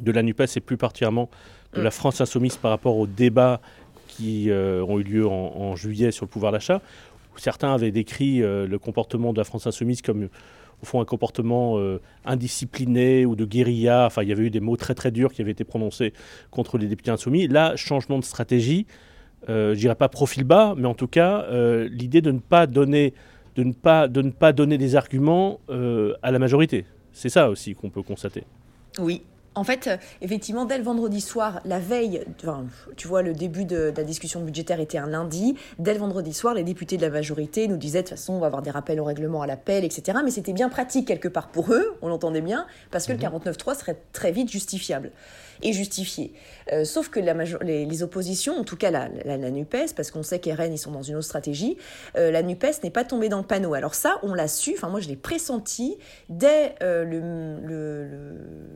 de 0.00 0.10
la 0.10 0.22
NUPES 0.22 0.56
et 0.56 0.60
plus 0.60 0.76
particulièrement 0.76 1.28
de 1.74 1.80
la 1.80 1.88
mm. 1.88 1.92
France 1.92 2.20
insoumise 2.20 2.56
par 2.56 2.70
rapport 2.70 2.96
aux 2.96 3.06
débats 3.06 3.60
qui 4.08 4.50
euh, 4.50 4.84
ont 4.84 4.98
eu 4.98 5.02
lieu 5.02 5.26
en, 5.26 5.74
juillet 5.74 6.10
sur 6.10 6.26
le 6.26 6.30
pouvoir 6.30 6.52
d'achat, 6.52 6.82
certains 7.36 7.72
avaient 7.72 7.90
décrit 7.90 8.42
euh, 8.42 8.66
le 8.66 8.78
comportement 8.78 9.32
de 9.32 9.38
la 9.38 9.44
France 9.44 9.66
insoumise 9.66 10.02
comme 10.02 10.28
au 10.82 10.86
fond 10.86 11.00
un 11.00 11.04
comportement 11.04 11.78
euh, 11.78 12.00
indiscipliné 12.24 13.24
ou 13.24 13.36
de 13.36 13.44
guérilla. 13.44 14.06
Enfin, 14.06 14.22
il 14.22 14.28
y 14.28 14.32
avait 14.32 14.44
eu 14.44 14.50
des 14.50 14.60
mots 14.60 14.76
très 14.76 14.94
très 14.94 15.10
durs 15.10 15.32
qui 15.32 15.42
avaient 15.42 15.52
été 15.52 15.64
prononcés 15.64 16.12
contre 16.50 16.78
les 16.78 16.86
députés 16.86 17.10
insoumis. 17.10 17.46
Là, 17.48 17.76
changement 17.76 18.18
de 18.18 18.24
stratégie, 18.24 18.86
je 19.48 19.74
dirais 19.74 19.94
pas 19.96 20.08
profil 20.08 20.44
bas, 20.44 20.74
mais 20.76 20.86
en 20.86 20.94
tout 20.94 21.08
cas, 21.08 21.46
l'idée 21.90 22.20
de 22.20 22.30
ne 22.30 22.38
pas 22.38 22.66
donner 22.66 23.12
de 23.56 23.64
ne 23.64 23.72
pas, 23.72 24.08
de 24.08 24.22
ne 24.22 24.30
pas 24.30 24.52
donner 24.52 24.78
des 24.78 24.96
arguments 24.96 25.60
à 25.68 26.30
la 26.30 26.38
majorité. 26.38 26.84
C'est 27.12 27.28
ça 27.28 27.50
aussi 27.50 27.74
qu'on 27.74 27.90
peut 27.90 28.02
constater. 28.02 28.44
Oui, 28.98 29.22
en 29.54 29.64
fait, 29.64 29.90
effectivement, 30.20 30.64
dès 30.64 30.78
le 30.78 30.84
vendredi 30.84 31.20
soir, 31.20 31.60
la 31.64 31.78
veille, 31.78 32.24
tu 32.96 33.08
vois, 33.08 33.22
le 33.22 33.34
début 33.34 33.64
de, 33.64 33.92
la 33.96 34.04
discussion 34.04 34.40
budgétaire 34.40 34.80
était 34.80 34.98
un 34.98 35.06
lundi. 35.06 35.56
Dès 35.78 35.92
le 35.92 36.00
vendredi 36.00 36.32
soir, 36.32 36.54
les 36.54 36.64
députés 36.64 36.96
de 36.96 37.02
la 37.02 37.10
majorité 37.10 37.68
nous 37.68 37.76
disaient 37.76 38.02
de 38.02 38.08
toute 38.08 38.16
façon, 38.16 38.34
on 38.34 38.40
va 38.40 38.46
avoir 38.46 38.62
des 38.62 38.70
rappels 38.70 39.00
au 39.00 39.04
règlement 39.04 39.42
à 39.42 39.46
l'appel, 39.46 39.84
etc. 39.84 40.18
Mais 40.24 40.30
c'était 40.30 40.52
bien 40.52 40.68
pratique 40.68 41.06
quelque 41.06 41.28
part 41.28 41.48
pour 41.48 41.72
eux, 41.72 41.96
on 42.02 42.08
l'entendait 42.08 42.40
bien, 42.40 42.66
parce 42.90 43.06
que 43.06 43.12
le 43.12 43.18
49.3 43.18 43.72
mhm. 43.72 43.78
serait 43.78 43.96
très 44.12 44.32
vite 44.32 44.50
justifiable 44.50 45.12
et 45.62 45.72
justifié. 45.72 46.32
Euh, 46.72 46.84
sauf 46.84 47.08
que 47.08 47.20
la 47.20 47.32
les, 47.62 48.02
oppositions, 48.02 48.58
en 48.58 48.64
tout 48.64 48.76
cas 48.76 48.90
la, 48.90 49.08
la, 49.24 49.50
NUPES, 49.50 49.94
parce 49.96 50.10
qu'on 50.10 50.22
sait 50.22 50.38
qu'RN, 50.38 50.72
ils 50.72 50.78
sont 50.78 50.90
dans 50.90 51.02
une 51.02 51.16
autre 51.16 51.26
stratégie, 51.26 51.76
euh, 52.16 52.30
la 52.30 52.42
NUPES 52.42 52.82
n'est 52.84 52.90
pas 52.90 53.04
tombée 53.04 53.28
dans 53.28 53.38
le 53.38 53.44
panneau. 53.44 53.74
Alors 53.74 53.94
ça, 53.94 54.18
on 54.22 54.34
l'a 54.34 54.48
su, 54.48 54.74
enfin 54.76 54.88
moi 54.88 55.00
je 55.00 55.08
l'ai 55.08 55.16
pressenti 55.16 55.96
dès 56.28 56.74
euh, 56.82 57.04
le, 57.04 58.32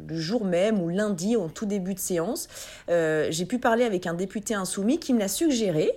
le, 0.06 0.16
jour 0.16 0.44
même 0.44 0.65
ou 0.72 0.88
lundi, 0.88 1.36
en 1.36 1.48
tout 1.48 1.66
début 1.66 1.94
de 1.94 1.98
séance. 1.98 2.48
J'ai 2.88 3.46
pu 3.46 3.58
parler 3.58 3.84
avec 3.84 4.06
un 4.06 4.14
député 4.14 4.54
insoumis 4.54 4.98
qui 4.98 5.14
me 5.14 5.18
l'a 5.18 5.28
suggéré. 5.28 5.92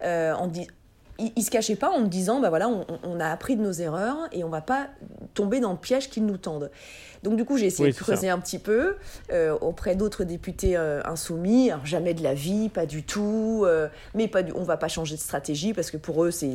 dit 0.00 0.66
il, 1.18 1.32
ne 1.36 1.42
se 1.42 1.50
cachait 1.50 1.76
pas 1.76 1.90
en 1.90 2.00
me 2.00 2.08
disant 2.08 2.40
bah 2.40 2.48
voilà 2.48 2.68
on, 2.68 2.86
on, 3.04 3.20
a 3.20 3.28
appris 3.28 3.56
de 3.56 3.62
nos 3.62 3.72
erreurs 3.72 4.16
et 4.32 4.44
on 4.44 4.48
va 4.48 4.60
pas 4.60 4.88
tomber 5.34 5.60
dans 5.60 5.72
le 5.72 5.78
piège 5.78 6.08
qu'ils 6.08 6.26
nous 6.26 6.38
tendent. 6.38 6.70
Donc 7.22 7.36
du 7.36 7.44
coup, 7.44 7.56
j'ai 7.56 7.66
essayé 7.66 7.92
de 7.92 7.96
creuser 7.96 8.28
un 8.28 8.38
petit 8.38 8.58
peu 8.58 8.96
euh, 9.30 9.56
auprès 9.60 9.94
d'autres 9.94 10.24
députés 10.24 10.76
euh, 10.76 11.00
insoumis. 11.04 11.70
Alors, 11.70 11.86
jamais 11.86 12.14
de 12.14 12.22
la 12.22 12.34
vie, 12.34 12.68
pas 12.68 12.84
du 12.84 13.04
tout. 13.04 13.62
Euh, 13.64 13.88
mais 14.14 14.26
pas 14.26 14.42
du, 14.42 14.52
on 14.52 14.64
va 14.64 14.76
pas 14.76 14.88
changer 14.88 15.14
de 15.14 15.20
stratégie 15.20 15.72
parce 15.72 15.90
que 15.90 15.96
pour 15.96 16.24
eux, 16.24 16.32
c'est, 16.32 16.54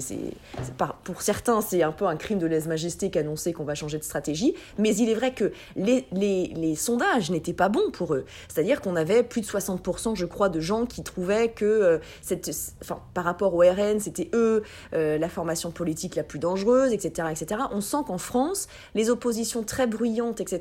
pour 1.05 1.21
certains, 1.21 1.61
c'est 1.61 1.83
un 1.83 1.93
peu 1.93 2.05
un 2.05 2.17
crime 2.17 2.39
de 2.39 2.47
lèse-majesté 2.47 3.09
qu'annoncer 3.09 3.53
qu'on 3.53 3.63
va 3.63 3.75
changer 3.75 3.97
de 3.97 4.03
stratégie. 4.03 4.55
Mais 4.77 4.93
il 4.95 5.09
est 5.09 5.13
vrai 5.15 5.33
que 5.33 5.53
les, 5.77 6.05
les, 6.11 6.47
les 6.47 6.75
sondages 6.75 7.31
n'étaient 7.31 7.53
pas 7.53 7.69
bons 7.69 7.89
pour 7.91 8.13
eux. 8.13 8.25
C'est-à-dire 8.49 8.81
qu'on 8.81 8.97
avait 8.97 9.23
plus 9.23 9.41
de 9.41 9.45
60%, 9.45 10.15
je 10.15 10.25
crois, 10.25 10.49
de 10.49 10.59
gens 10.59 10.85
qui 10.85 11.01
trouvaient 11.01 11.49
que 11.49 12.01
cette, 12.21 12.49
enfin, 12.81 12.99
par 13.13 13.23
rapport 13.23 13.53
au 13.53 13.59
RN, 13.59 13.99
c'était 13.99 14.29
eux 14.33 14.63
la 14.91 15.29
formation 15.29 15.71
politique 15.71 16.15
la 16.15 16.23
plus 16.23 16.39
dangereuse, 16.39 16.91
etc., 16.91 17.29
etc. 17.31 17.61
On 17.71 17.81
sent 17.81 17.97
qu'en 18.05 18.17
France, 18.17 18.67
les 18.95 19.09
oppositions 19.09 19.63
très 19.63 19.87
bruyantes, 19.87 20.41
etc 20.41 20.56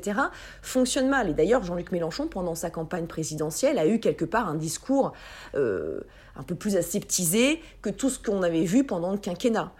fonctionne 0.61 1.09
mal. 1.09 1.29
Et 1.29 1.33
d'ailleurs, 1.33 1.63
Jean-Luc 1.63 1.91
Mélenchon, 1.91 2.27
pendant 2.27 2.55
sa 2.55 2.69
campagne 2.69 3.07
présidentielle, 3.07 3.79
a 3.79 3.87
eu 3.87 3.99
quelque 3.99 4.25
part 4.25 4.47
un 4.47 4.55
discours 4.55 5.13
euh, 5.55 6.01
un 6.37 6.43
peu 6.43 6.55
plus 6.55 6.75
aseptisé 6.75 7.59
que 7.81 7.89
tout 7.89 8.09
ce 8.09 8.19
qu'on 8.19 8.43
avait 8.43 8.63
vu 8.63 8.83
pendant 8.83 9.11
le 9.11 9.17
quinquennat. 9.17 9.71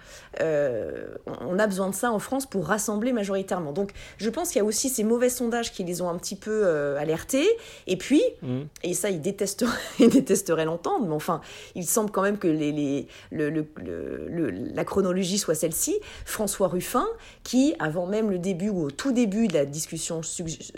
Euh, 0.42 1.08
on 1.42 1.58
a 1.60 1.68
besoin 1.68 1.90
de 1.90 1.96
ça 1.96 2.12
en 2.12 2.20
France 2.20 2.46
pour 2.46 2.66
rassembler 2.66 3.14
majoritairement. 3.14 3.72
Donc 3.72 3.92
je 4.18 4.30
pense 4.30 4.50
qu'il 4.50 4.60
y 4.60 4.62
a 4.62 4.66
aussi 4.66 4.90
ces 4.90 5.04
mauvais 5.04 5.30
sondages 5.30 5.72
qui 5.72 5.84
les 5.84 6.02
ont 6.02 6.10
un 6.10 6.18
petit 6.18 6.36
peu 6.36 6.62
euh, 6.66 6.98
alertés. 7.00 7.48
Et 7.86 7.96
puis, 7.96 8.22
mmh. 8.42 8.62
et 8.84 8.94
ça 8.94 9.10
ils 9.10 9.22
détesteraient, 9.22 9.78
ils 10.00 10.10
détesteraient 10.10 10.66
l'entendre, 10.66 11.06
mais 11.08 11.16
enfin, 11.16 11.42
il 11.76 11.86
semble 11.86 12.12
quand 12.12 12.22
même 12.22 12.38
que 12.38 12.48
les, 12.48 12.72
les, 12.72 13.08
le, 13.32 13.50
le, 13.50 14.50
la 14.50 14.84
chronologie 14.84 15.38
soit 15.38 15.56
celle-ci. 15.56 15.96
François 16.26 16.68
Ruffin, 16.68 17.08
qui 17.44 17.76
avant 17.80 18.08
même 18.08 18.32
le 18.32 18.40
début 18.40 18.70
ou 18.70 18.84
au 18.84 18.92
tout 18.92 19.12
début 19.12 19.48
de 19.48 19.54
la 19.54 19.66
discussion 19.66 20.22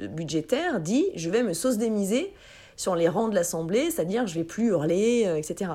budgétaire, 0.09 0.79
dit 0.79 1.05
«je 1.15 1.29
vais 1.29 1.43
me 1.43 1.53
sauce 1.53 1.77
démiser» 1.77 2.33
sur 2.79 2.95
les 2.95 3.09
rangs 3.09 3.27
de 3.27 3.35
l'Assemblée, 3.35 3.91
c'est-à-dire 3.91 4.25
je 4.25 4.35
vais 4.35 4.45
plus 4.45 4.67
hurler, 4.67 5.25
euh, 5.27 5.35
etc. 5.35 5.69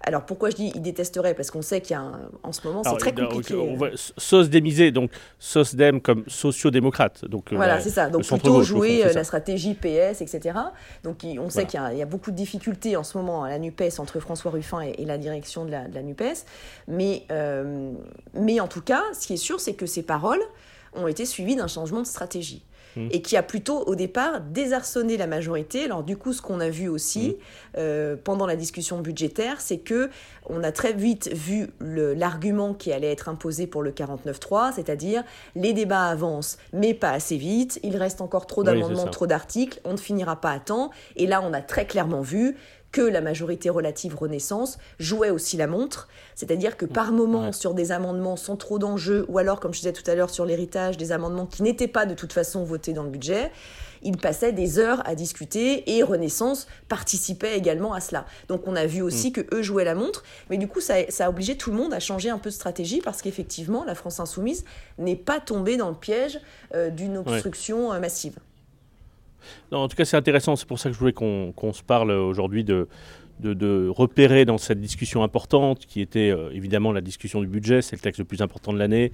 Alors 0.00 0.24
pourquoi 0.24 0.48
je 0.48 0.56
dis 0.56 0.72
il 0.74 0.80
détesterait? 0.80 1.34
Parce 1.34 1.50
qu'on 1.50 1.60
sait 1.60 1.82
qu'il 1.82 1.94
y 1.94 1.98
a 1.98 2.12
en 2.42 2.52
ce 2.52 2.66
moment, 2.66 2.82
c'est 2.82 2.96
très 2.96 3.12
compliqué. 3.12 3.54
On 3.54 3.78
sauce 3.94 4.48
démisée, 4.48 4.90
donc 4.90 5.10
sauce 5.38 5.74
dem 5.74 6.00
comme 6.00 6.24
sociodémocrate. 6.26 7.26
Donc, 7.26 7.52
euh, 7.52 7.56
voilà, 7.56 7.78
c'est 7.78 7.90
ça. 7.90 8.08
Donc 8.08 8.26
plutôt 8.26 8.62
jouer 8.62 9.04
euh, 9.04 9.12
la 9.12 9.22
stratégie 9.22 9.74
PS, 9.74 10.22
etc. 10.22 10.58
Donc 11.04 11.26
on 11.38 11.50
sait 11.50 11.66
qu'il 11.66 11.78
y, 11.78 12.02
a 12.02 12.06
beaucoup 12.06 12.30
de 12.30 12.36
difficultés 12.36 12.96
en 12.96 13.04
ce 13.04 13.18
moment 13.18 13.44
à 13.44 13.50
la 13.50 13.58
NUPES 13.58 13.98
entre 13.98 14.18
François 14.18 14.50
Ruffin 14.50 14.80
et, 14.80 15.04
la 15.04 15.18
direction 15.18 15.66
de 15.66 15.72
la, 15.72 16.02
NUPES. 16.02 16.46
Mais, 16.88 17.26
mais 18.32 18.60
en 18.60 18.68
tout 18.68 18.80
cas, 18.80 19.02
ce 19.12 19.26
qui 19.26 19.34
est 19.34 19.36
sûr, 19.36 19.60
c'est 19.60 19.74
que 19.74 19.84
ces 19.84 20.02
paroles 20.02 20.42
ont 20.94 21.06
été 21.06 21.26
suivies 21.26 21.56
d'un 21.56 21.68
changement 21.68 22.00
de 22.00 22.06
stratégie. 22.06 22.64
Mm. 22.96 23.08
et 23.10 23.22
qui 23.22 23.36
a 23.36 23.42
plutôt 23.42 23.82
au 23.84 23.94
départ 23.94 24.40
désarçonné 24.40 25.16
la 25.16 25.26
majorité. 25.26 25.84
Alors 25.84 26.02
du 26.02 26.16
coup, 26.16 26.32
ce 26.32 26.40
qu'on 26.40 26.60
a 26.60 26.68
vu 26.68 26.88
aussi 26.88 27.28
mm. 27.28 27.34
euh, 27.78 28.16
pendant 28.22 28.46
la 28.46 28.56
discussion 28.56 29.00
budgétaire, 29.00 29.60
c'est 29.60 29.78
que 29.78 30.10
on 30.48 30.62
a 30.62 30.72
très 30.72 30.92
vite 30.92 31.28
vu 31.32 31.68
l'argument 31.80 32.72
qui 32.72 32.92
allait 32.92 33.10
être 33.10 33.28
imposé 33.28 33.66
pour 33.66 33.82
le 33.82 33.90
49.3, 33.90 34.72
c'est-à-dire 34.74 35.24
les 35.54 35.72
débats 35.72 36.04
avancent, 36.04 36.58
mais 36.72 36.94
pas 36.94 37.10
assez 37.10 37.36
vite, 37.36 37.80
il 37.82 37.96
reste 37.96 38.20
encore 38.20 38.46
trop 38.46 38.62
d'amendements, 38.62 39.06
trop 39.06 39.26
d'articles, 39.26 39.80
on 39.84 39.92
ne 39.92 39.98
finira 39.98 40.40
pas 40.40 40.50
à 40.50 40.60
temps. 40.60 40.90
Et 41.16 41.26
là, 41.26 41.42
on 41.42 41.52
a 41.52 41.60
très 41.60 41.86
clairement 41.86 42.22
vu 42.22 42.56
que 42.92 43.00
la 43.00 43.20
majorité 43.20 43.70
relative 43.70 44.16
Renaissance 44.16 44.78
jouait 44.98 45.30
aussi 45.30 45.56
la 45.56 45.66
montre, 45.66 46.08
c'est-à-dire 46.34 46.76
que 46.76 46.86
par 46.86 47.12
moment, 47.12 47.52
sur 47.52 47.74
des 47.74 47.92
amendements 47.92 48.36
sans 48.36 48.56
trop 48.56 48.78
d'enjeux, 48.78 49.26
ou 49.28 49.38
alors, 49.38 49.60
comme 49.60 49.74
je 49.74 49.80
disais 49.80 49.92
tout 49.92 50.08
à 50.10 50.14
l'heure, 50.14 50.30
sur 50.30 50.46
l'héritage, 50.46 50.96
des 50.96 51.12
amendements 51.12 51.46
qui 51.46 51.62
n'étaient 51.62 51.88
pas 51.88 52.06
de 52.06 52.14
toute 52.14 52.32
façon 52.32 52.64
votés 52.64 52.92
dans 52.92 53.02
le 53.02 53.10
budget, 53.10 53.50
il 54.02 54.16
passait 54.16 54.52
des 54.52 54.78
heures 54.78 55.02
à 55.06 55.14
discuter 55.14 55.96
et 55.96 56.02
Renaissance 56.02 56.66
participait 56.88 57.56
également 57.56 57.92
à 57.92 58.00
cela. 58.00 58.26
Donc 58.48 58.66
on 58.66 58.76
a 58.76 58.86
vu 58.86 59.02
aussi 59.02 59.28
mm. 59.28 59.32
que 59.32 59.54
eux 59.54 59.62
jouaient 59.62 59.84
la 59.84 59.94
montre, 59.94 60.22
mais 60.50 60.58
du 60.58 60.68
coup 60.68 60.80
ça, 60.80 60.94
a 61.18 61.28
obligé 61.28 61.56
tout 61.56 61.70
le 61.70 61.76
monde 61.76 61.92
à 61.92 62.00
changer 62.00 62.30
un 62.30 62.38
peu 62.38 62.50
de 62.50 62.54
stratégie 62.54 63.00
parce 63.00 63.22
qu'effectivement 63.22 63.84
la 63.84 63.94
France 63.94 64.20
insoumise 64.20 64.64
n'est 64.98 65.16
pas 65.16 65.40
tombée 65.40 65.76
dans 65.76 65.88
le 65.88 65.96
piège 65.96 66.40
euh, 66.74 66.90
d'une 66.90 67.18
obstruction 67.18 67.92
euh, 67.92 68.00
massive 68.00 68.36
en 69.72 69.88
tout 69.88 69.96
cas, 69.96 70.04
c'est 70.04 70.16
intéressant. 70.16 70.56
C'est 70.56 70.66
pour 70.66 70.78
ça 70.78 70.88
que 70.88 70.94
je 70.94 70.98
voulais 70.98 71.12
qu'on 71.12 71.72
se 71.72 71.82
parle 71.82 72.10
aujourd'hui 72.10 72.64
de, 72.64 72.88
de, 73.40 73.88
repérer 73.88 74.44
dans 74.44 74.58
cette 74.58 74.80
discussion 74.80 75.22
importante, 75.22 75.86
qui 75.86 76.00
était 76.00 76.30
euh, 76.30 76.50
évidemment 76.52 76.92
la 76.92 77.00
discussion 77.00 77.40
du 77.40 77.46
budget, 77.46 77.82
c'est 77.82 77.96
le 77.96 78.00
texte 78.00 78.18
le 78.18 78.24
plus 78.24 78.42
important 78.42 78.72
de 78.72 78.78
l'année. 78.78 79.12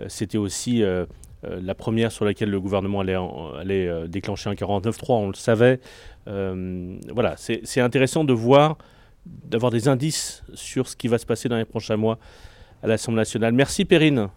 Euh, 0.00 0.06
c'était 0.08 0.38
aussi 0.38 0.82
euh, 0.82 1.06
la 1.42 1.74
première 1.74 2.12
sur 2.12 2.24
laquelle 2.24 2.50
le 2.50 2.60
gouvernement 2.60 3.00
allait, 3.00 3.16
allait 3.58 4.08
déclencher 4.08 4.50
un 4.50 4.54
49.3, 4.54 5.12
on 5.12 5.28
le 5.28 5.34
savait. 5.34 5.80
voilà, 6.26 7.34
c'est 7.36 7.80
intéressant 7.80 8.22
de 8.22 8.32
voir, 8.32 8.78
d'avoir 9.26 9.72
des 9.72 9.88
indices 9.88 10.44
sur 10.54 10.86
ce 10.86 10.94
qui 10.94 11.08
va 11.08 11.18
se 11.18 11.26
passer 11.26 11.48
dans 11.48 11.56
les 11.56 11.64
prochains 11.64 11.96
mois 11.96 12.18
à 12.82 12.86
l'Assemblée 12.86 13.20
nationale. 13.20 13.52
Merci 13.54 13.84
Perrine. 13.84 14.28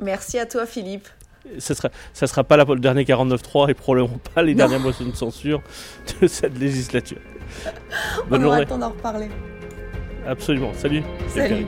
Merci 0.00 0.38
à 0.38 0.46
toi 0.46 0.64
Philippe 0.64 1.08
ça 1.58 1.74
sera, 1.74 1.90
ça 2.12 2.26
sera 2.26 2.44
pas 2.44 2.56
la, 2.56 2.64
le 2.64 2.78
dernier 2.80 3.04
49.3 3.04 3.70
et 3.70 3.74
probablement 3.74 4.18
pas 4.34 4.42
les 4.42 4.54
dernières 4.54 4.80
motions 4.80 5.04
de 5.06 5.16
censure 5.16 5.62
de 6.20 6.26
cette 6.26 6.58
législature. 6.58 7.18
Bonne 8.28 8.42
On 8.42 8.44
journée. 8.44 8.64
On 8.70 8.78
d'en 8.78 8.90
reparler. 8.90 9.28
Absolument. 10.26 10.72
Salut. 10.74 11.02
Salut. 11.28 11.66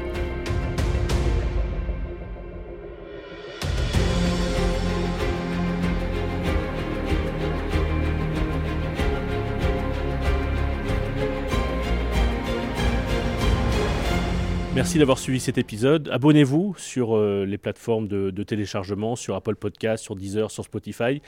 Merci 14.85 14.99
d'avoir 14.99 15.19
suivi 15.19 15.41
cet 15.41 15.57
épisode. 15.57 16.11
Abonnez-vous 16.13 16.75
sur 16.77 17.17
euh, 17.17 17.47
les 17.47 17.57
plateformes 17.57 18.07
de, 18.07 18.29
de 18.29 18.43
téléchargement, 18.43 19.17
sur 19.17 19.35
Apple 19.35 19.57
Podcast, 19.57 20.05
sur 20.05 20.15
Deezer, 20.15 20.51
sur 20.51 20.63
Spotify. 20.63 21.23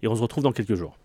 Et 0.00 0.06
on 0.06 0.14
se 0.14 0.22
retrouve 0.22 0.44
dans 0.44 0.52
quelques 0.52 0.76
jours. 0.76 0.96